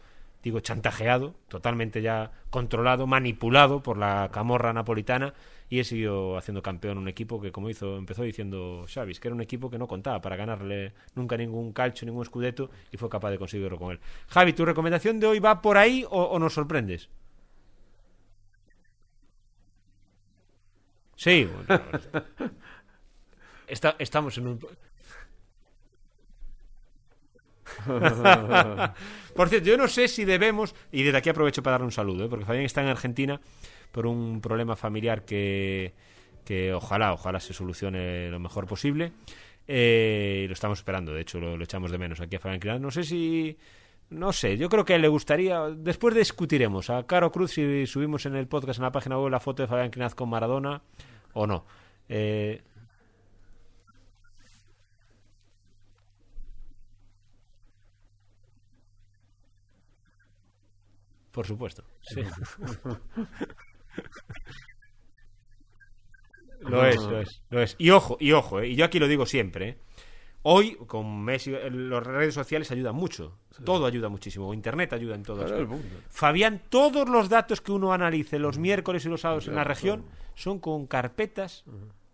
[0.43, 5.33] digo chantajeado, totalmente ya controlado, manipulado por la camorra napolitana
[5.69, 9.35] y he seguido haciendo campeón un equipo que como hizo empezó diciendo Xavis, que era
[9.35, 13.31] un equipo que no contaba para ganarle nunca ningún calcio, ningún escudeto y fue capaz
[13.31, 13.99] de conseguirlo con él.
[14.27, 17.09] Javi, ¿tu recomendación de hoy va por ahí o, o nos sorprendes?
[21.15, 21.83] Sí, bueno,
[23.99, 24.59] estamos en un...
[29.35, 32.25] Por cierto, yo no sé si debemos, y desde aquí aprovecho para darle un saludo,
[32.25, 32.29] ¿eh?
[32.29, 33.39] porque Fabián está en Argentina
[33.91, 35.93] por un problema familiar que,
[36.45, 39.13] que ojalá, ojalá se solucione lo mejor posible.
[39.67, 42.81] Eh, lo estamos esperando, de hecho lo, echamos de menos aquí a Fabián.
[42.81, 43.57] No sé si
[44.09, 45.69] no sé, yo creo que le gustaría.
[45.69, 49.39] Después discutiremos a Caro Cruz si subimos en el podcast en la página web la
[49.39, 50.81] foto de Fabián Quinaz con Maradona
[51.33, 51.65] o no.
[52.09, 52.61] Eh,
[61.31, 61.83] por supuesto.
[62.01, 62.21] Sí.
[66.61, 67.75] lo es, lo es, lo es.
[67.79, 69.77] Y ojo, y ojo, eh, y yo aquí lo digo siempre, eh.
[70.43, 73.37] Hoy, con Messi, eh, las redes sociales ayudan mucho.
[73.63, 74.55] Todo ayuda muchísimo.
[74.55, 75.77] Internet ayuda en todo Claro.
[76.09, 80.03] Fabián, todos los datos que uno analice los miércoles y los sábados en la región
[80.33, 81.63] son con carpetas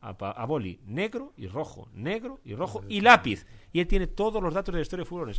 [0.02, 3.46] a, a boli negro y rojo, negro y rojo y lápiz.
[3.72, 5.34] Y él tiene todos los datos de la historia del fútbol.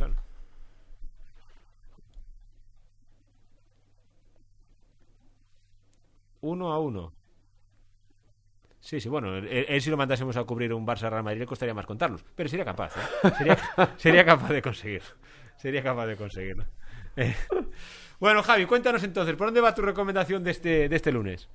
[6.41, 7.13] Uno a uno.
[8.81, 11.45] Sí, sí, bueno, él, él si lo mandásemos a cubrir un Barça Real Madrid le
[11.45, 13.31] costaría más contarlos, pero sería capaz, ¿eh?
[13.37, 13.57] sería,
[13.97, 15.03] sería capaz de conseguir,
[15.57, 16.65] sería capaz de conseguirlo.
[17.17, 17.35] Eh,
[18.19, 21.49] Bueno, Javi, cuéntanos entonces, ¿por dónde va tu recomendación de este, de este lunes?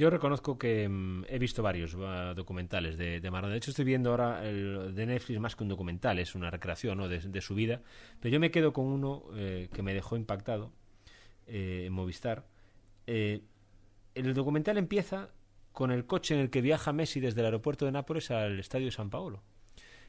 [0.00, 3.52] Yo reconozco que mm, he visto varios uh, documentales de, de Maradona.
[3.52, 7.06] De hecho, estoy viendo ahora de Netflix más que un documental, es una recreación ¿no?
[7.06, 7.82] de, su vida.
[8.18, 10.72] Pero yo me quedo con uno eh, que me dejó impactado
[11.46, 12.46] eh, en Movistar.
[13.06, 13.42] Eh,
[14.14, 15.28] el documental empieza
[15.72, 18.86] con el coche en el que viaja Messi desde el aeropuerto de Nápoles al estadio
[18.86, 19.42] de San Paolo.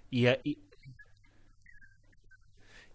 [0.09, 0.57] Y, y,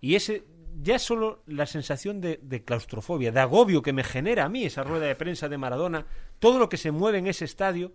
[0.01, 0.45] y ese,
[0.83, 5.07] ya solo la sensación de, claustrofobia, de agobio que me genera a mí esa rueda
[5.07, 6.07] de prensa de Maradona,
[6.39, 7.93] todo lo que se mueve en ese estadio,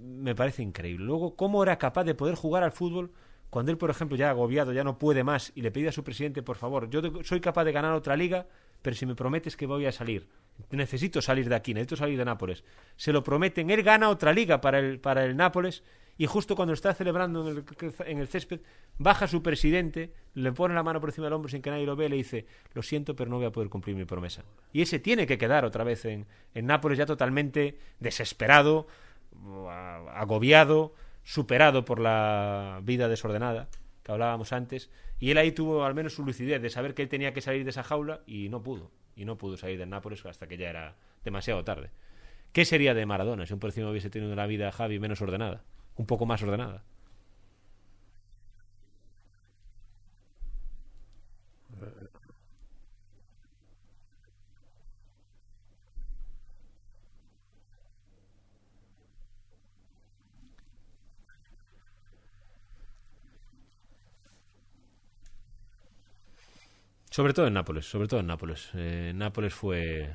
[0.00, 1.04] me parece increíble.
[1.04, 3.12] Luego, cómo era capaz de poder jugar al fútbol
[3.50, 6.02] cuando él, por ejemplo, ya agobiado, ya no puede más y le pide a su
[6.02, 8.48] presidente, por favor, yo soy capaz de ganar otra liga,
[8.82, 10.28] pero si me prometes que voy a salir,
[10.70, 12.64] necesito salir de aquí, necesito salir de Nápoles.
[12.96, 15.84] Se lo prometen, él gana otra liga para el, para el Nápoles
[16.16, 18.60] y justo cuando está celebrando en el, césped,
[18.98, 21.96] baja su presidente, le pone la mano por encima del hombro sin que nadie lo
[21.96, 24.44] vea y le dice, lo siento, pero no voy a poder cumplir mi promesa.
[24.72, 28.86] Y ese tiene que quedar otra vez en, Nápoles ya totalmente desesperado,
[30.12, 30.94] agobiado,
[31.24, 33.68] superado por la vida desordenada
[34.04, 37.08] que hablábamos antes, y él ahí tuvo al menos su lucidez de saber que él
[37.08, 40.24] tenía que salir de esa jaula y no pudo, y no pudo salir del Nápoles
[40.26, 40.94] hasta que ya era
[41.24, 41.90] demasiado tarde.
[42.52, 45.64] ¿Qué sería de Maradona si un encima hubiese tenido la vida Javi menos ordenada?
[45.96, 46.82] Un poco más ordenada.
[67.14, 68.70] Sobre todo en Nápoles, sobre todo en Nápoles.
[68.74, 70.12] Eh, Nápoles fue...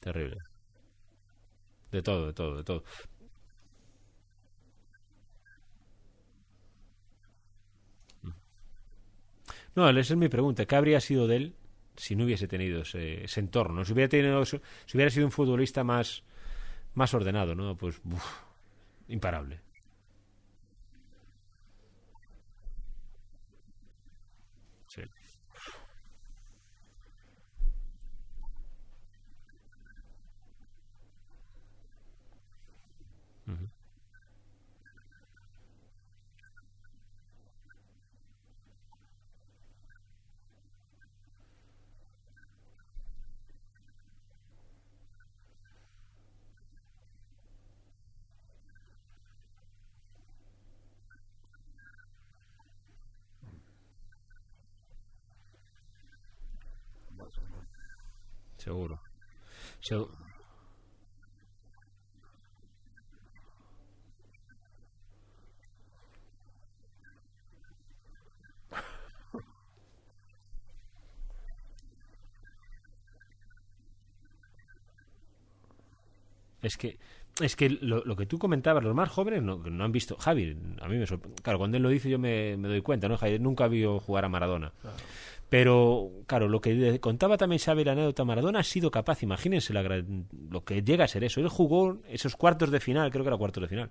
[0.00, 0.38] Terrible.
[1.92, 2.84] De todo, de todo, de todo.
[9.74, 10.66] No, esa es mi pregunta.
[10.66, 11.54] ¿Qué habría sido de él
[11.96, 13.84] si no hubiese tenido ese, ese entorno?
[13.84, 14.58] Si hubiera tenido, si
[14.94, 16.22] hubiera sido un futbolista más,
[16.94, 17.76] más ordenado, ¿no?
[17.76, 18.00] Pues
[19.08, 19.60] imparable.
[76.64, 76.98] Es que,
[77.42, 80.16] es que lo, lo, que tú comentabas, los más jóvenes no, no han visto.
[80.16, 81.42] Javi, a mí me sorprende.
[81.42, 83.18] Claro, cuando él lo dice yo me, me doy cuenta, ¿no?
[83.18, 84.72] Javi nunca vio jugar a Maradona.
[85.48, 89.82] Pero, claro, lo que contaba también Xavi la anécdota, Maradona ha sido capaz, imagínense la,
[90.50, 91.40] lo que llega a ser eso.
[91.40, 93.90] Él jugó esos cuartos de final, creo que era cuartos de final,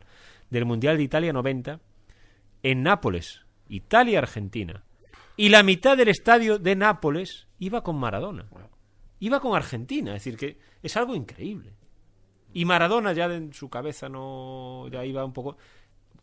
[0.49, 1.80] del Mundial de Italia 90
[2.64, 4.84] en Nápoles, Italia-Argentina.
[5.36, 8.45] Y la mitad del estadio de Nápoles iba con Maradona.
[9.20, 11.74] Iba con Argentina, es decir, que es algo increíble.
[12.54, 15.58] Y Maradona ya en su cabeza no ya iba un poco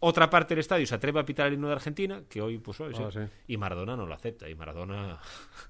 [0.00, 2.80] otra parte del estadio se atreve a pitar el himno de Argentina, que hoy pues
[2.80, 3.20] hoy, Ah, sí.
[3.48, 5.18] y Maradona no lo acepta y Maradona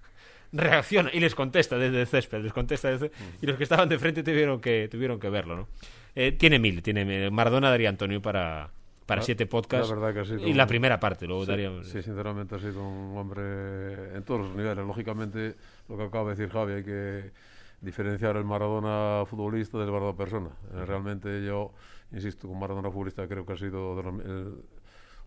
[0.52, 3.10] reacciona y les contesta desde el césped, les contesta desde
[3.40, 5.68] y los que estaban de frente tuvieron que tuvieron que verlo, ¿no?
[6.14, 8.70] Eh, tiene mil, tiene Maradona daría Antonio para
[9.06, 12.54] para siete podcasts la que sido y la primera parte luego Sí, daría sí, sinceramente
[12.54, 14.86] ha sido un hombre en todos los niveles.
[14.86, 15.56] Lógicamente,
[15.88, 17.32] lo que acaba de decir Javi, hay que
[17.80, 20.50] diferenciar el Maradona futbolista del Maradona persona.
[20.74, 21.72] Eh, Realmente yo,
[22.12, 24.64] insisto, con Maradona futbolista creo que ha sido de los- el-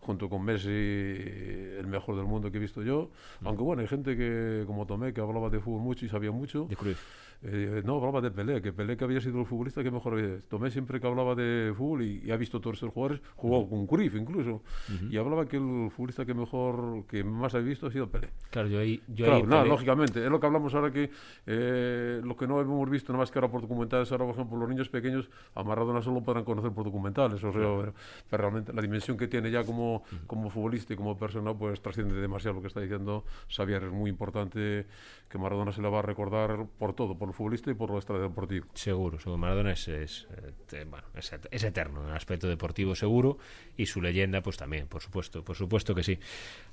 [0.04, 3.10] junto con Messi el mejor del mundo que he visto yo.
[3.44, 6.66] Aunque bueno, hay gente que, como Tomé, que hablaba de fútbol mucho y sabía mucho.
[6.70, 7.02] de Cruyff.
[7.46, 10.40] Eh, no, hablaba de Pelé, que Pelé que había sido el futbolista que mejor había.
[10.48, 13.86] Tomé siempre que hablaba de fútbol y, y ha visto todos estos jugadores, jugó con
[13.86, 14.62] Cruyff incluso,
[15.10, 18.30] y hablaba que el futbolista que mejor, que más ha visto ha sido Pelé.
[18.50, 21.10] Claro, yo ahí yo Claro, ahí nada, Pelé- lógicamente, es lo que hablamos ahora que
[21.46, 24.58] eh, lo que no hemos visto nada más que ahora por documentales, ahora por ejemplo
[24.58, 27.94] los niños pequeños a Maradona solo podrán conocer por documentales, o sea, pero,
[28.30, 29.93] pero realmente la dimensión que tiene ya como,
[30.28, 34.10] como futbolista y como persona pues trasciende demasiado lo que está diciendo Xavier, es muy
[34.10, 34.86] importante
[35.30, 37.98] que Maradona se le va a recordar por todo, por el futbolista y por lo
[37.98, 38.68] extradeportivo.
[38.74, 39.38] Seguro, seguro.
[39.38, 40.28] Maradona es, es,
[40.72, 43.38] eh, bueno, es, es eterno en el aspecto deportivo, seguro.
[43.76, 46.20] Y su leyenda, pues también, por supuesto, por supuesto que sí.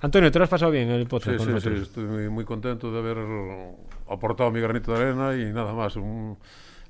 [0.00, 1.82] Antonio, ¿te lo has pasado bien en el podcast Sí, con sí, sí, nosotros?
[1.82, 3.18] estoy muy, muy contento de haber
[4.08, 5.96] aportado mi granito de arena y nada más.
[5.96, 6.36] Un,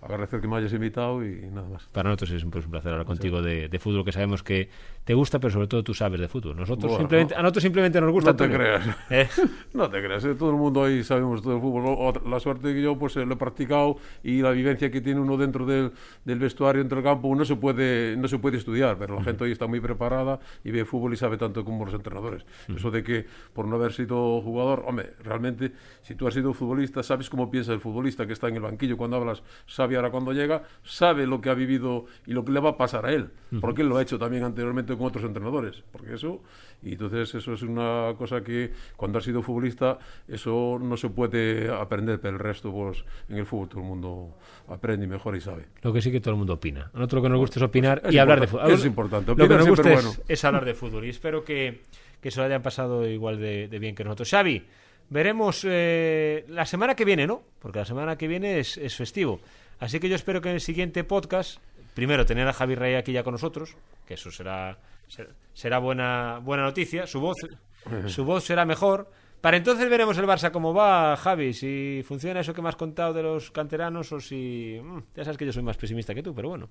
[0.03, 1.85] agradecer que me hayas invitado y nada más.
[1.93, 4.69] Para nosotros es un, pues, un placer hablar contigo de, de fútbol, que sabemos que
[5.05, 6.57] te gusta, pero sobre todo tú sabes de fútbol.
[6.57, 7.41] Nosotros Bueno, simplemente, no.
[7.41, 8.31] a nosotros simplemente nos gusta.
[8.31, 8.67] No te Antonio.
[8.67, 8.97] creas.
[9.11, 9.29] ¿Eh?
[9.75, 10.35] No te creas, ¿eh?
[10.35, 12.21] todo el mundo ahí sabemos todo el fútbol.
[12.31, 15.37] La suerte que yo pues eh, lo he practicado y la vivencia que tiene uno
[15.37, 15.93] dentro del,
[16.25, 19.45] del vestuario, dentro del campo, no se puede no se puede estudiar, pero la gente
[19.45, 22.45] hoy está muy preparada y ve fútbol y sabe tanto como los entrenadores.
[22.75, 25.73] Eso de que por no haber sido jugador, hombre, realmente
[26.03, 28.97] si tú has sido futbolista, sabes cómo piensa el futbolista que está en el banquillo
[28.97, 29.43] cuando hablas,
[29.91, 32.77] sabe ahora cuando llega, sabe lo que ha vivido y lo que le va a
[32.77, 33.31] pasar a él,
[33.61, 36.41] porque él lo ha hecho también anteriormente con otros entrenadores, porque eso
[36.83, 41.71] y entonces eso es una cosa que cuando has sido futbolista eso no se puede
[41.71, 44.37] aprender, pero el resto pues en el fútbol todo el mundo
[44.69, 45.67] aprende y mejora y sabe.
[45.83, 46.91] Lo que sí que todo el mundo opina.
[46.95, 48.71] A nosotros lo que nos gusta es opinar Es y hablar de fútbol.
[48.71, 49.35] es importante.
[49.35, 50.23] Lo que nos gusta es, bueno.
[50.29, 51.83] es hablar de fútbol y espero que,
[52.21, 54.31] que se lo hayan pasado igual de, de bien que nosotros.
[54.31, 54.65] Xavi,
[55.11, 57.43] veremos eh, la semana que viene, ¿no?
[57.59, 59.41] Porque la semana que viene es, es festivo.
[59.81, 61.59] Así que yo espero que en el siguiente podcast,
[61.95, 63.77] primero tener a Javi Rey aquí ya con nosotros,
[64.07, 64.79] que eso será
[65.09, 67.07] ser- será buena buena noticia.
[67.07, 67.37] Su voz
[68.07, 69.11] su voz será mejor.
[69.41, 73.15] Para entonces veremos el Barça cómo va, Javi, si funciona eso que me has contado
[73.15, 74.79] de los canteranos o si...
[74.83, 76.69] mm, ya sabes que yo soy más pesimista que tú, pero bueno,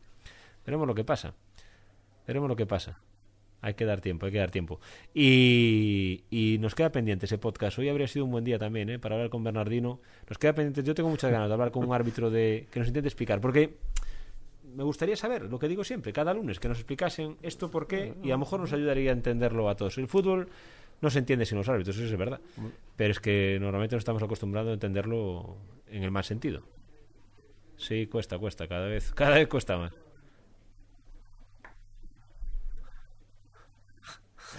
[0.63, 1.33] veremos lo que pasa.
[2.27, 2.99] Veremos lo que pasa.
[3.61, 4.79] Hay que dar tiempo, hay que dar tiempo.
[5.13, 7.77] Y, nos queda pendiente ese podcast.
[7.79, 8.99] Hoy habría sido un buen día también, ¿eh?
[8.99, 9.99] Para hablar con Bernardino.
[10.27, 10.83] Nos queda pendiente.
[10.83, 13.41] Yo tengo muchas ganas de hablar con un árbitro de que nos intente explicar.
[13.41, 13.77] Porque
[14.75, 18.13] me gustaría saber, lo que digo siempre, cada lunes, que nos explicasen esto por qué
[18.23, 19.97] y a lo mejor nos ayudaría a entenderlo a todos.
[19.97, 20.47] El fútbol
[21.01, 22.39] no se entiende sin los árbitros, eso es verdad.
[22.95, 25.57] Pero es que normalmente no estamos acostumbrados a entenderlo
[25.87, 26.63] en el mal sentido.
[27.77, 29.93] Sí, cuesta, cuesta, cada vez, cada vez cuesta más.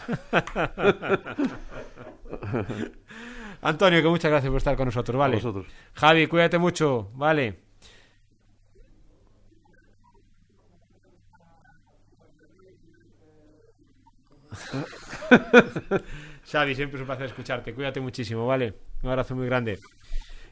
[3.63, 5.37] Antonio, que muchas gracias por estar con nosotros, ¿vale?
[5.37, 5.67] Vosotros.
[5.95, 7.59] Javi, cuídate mucho, ¿vale?
[16.51, 17.75] Xavi, siempre es un placer escucharte.
[17.75, 18.75] Cuídate muchísimo, ¿vale?
[19.03, 19.79] Un abrazo muy grande.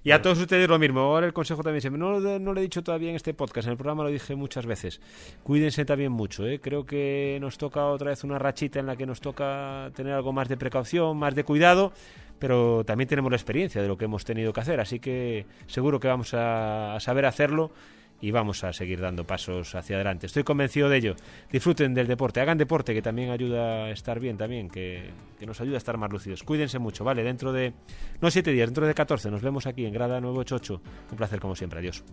[0.09, 1.00] Y a todos ustedes lo mismo.
[1.00, 1.98] Ahora el consejo también.
[1.98, 4.64] No, no lo he dicho todavía en este podcast, en el programa lo dije muchas
[4.64, 5.02] veces.
[5.42, 6.46] Cuídense también mucho.
[6.46, 6.61] ¿eh?
[6.62, 10.32] Creo que nos toca otra vez una rachita en la que nos toca tener algo
[10.32, 11.92] más de precaución, más de cuidado,
[12.38, 14.80] pero también tenemos la experiencia de lo que hemos tenido que hacer.
[14.80, 17.70] Así que seguro que vamos a saber hacerlo
[18.20, 20.26] y vamos a seguir dando pasos hacia adelante.
[20.26, 21.16] Estoy convencido de ello.
[21.50, 25.60] Disfruten del deporte, hagan deporte que también ayuda a estar bien también, que, que nos
[25.60, 26.42] ayuda a estar más lúcidos.
[26.42, 27.22] Cuídense mucho, ¿vale?
[27.22, 27.72] Dentro de,
[28.20, 30.82] no siete días, dentro de 14 nos vemos aquí en Grada 988.
[31.12, 32.04] Un placer como siempre, adiós.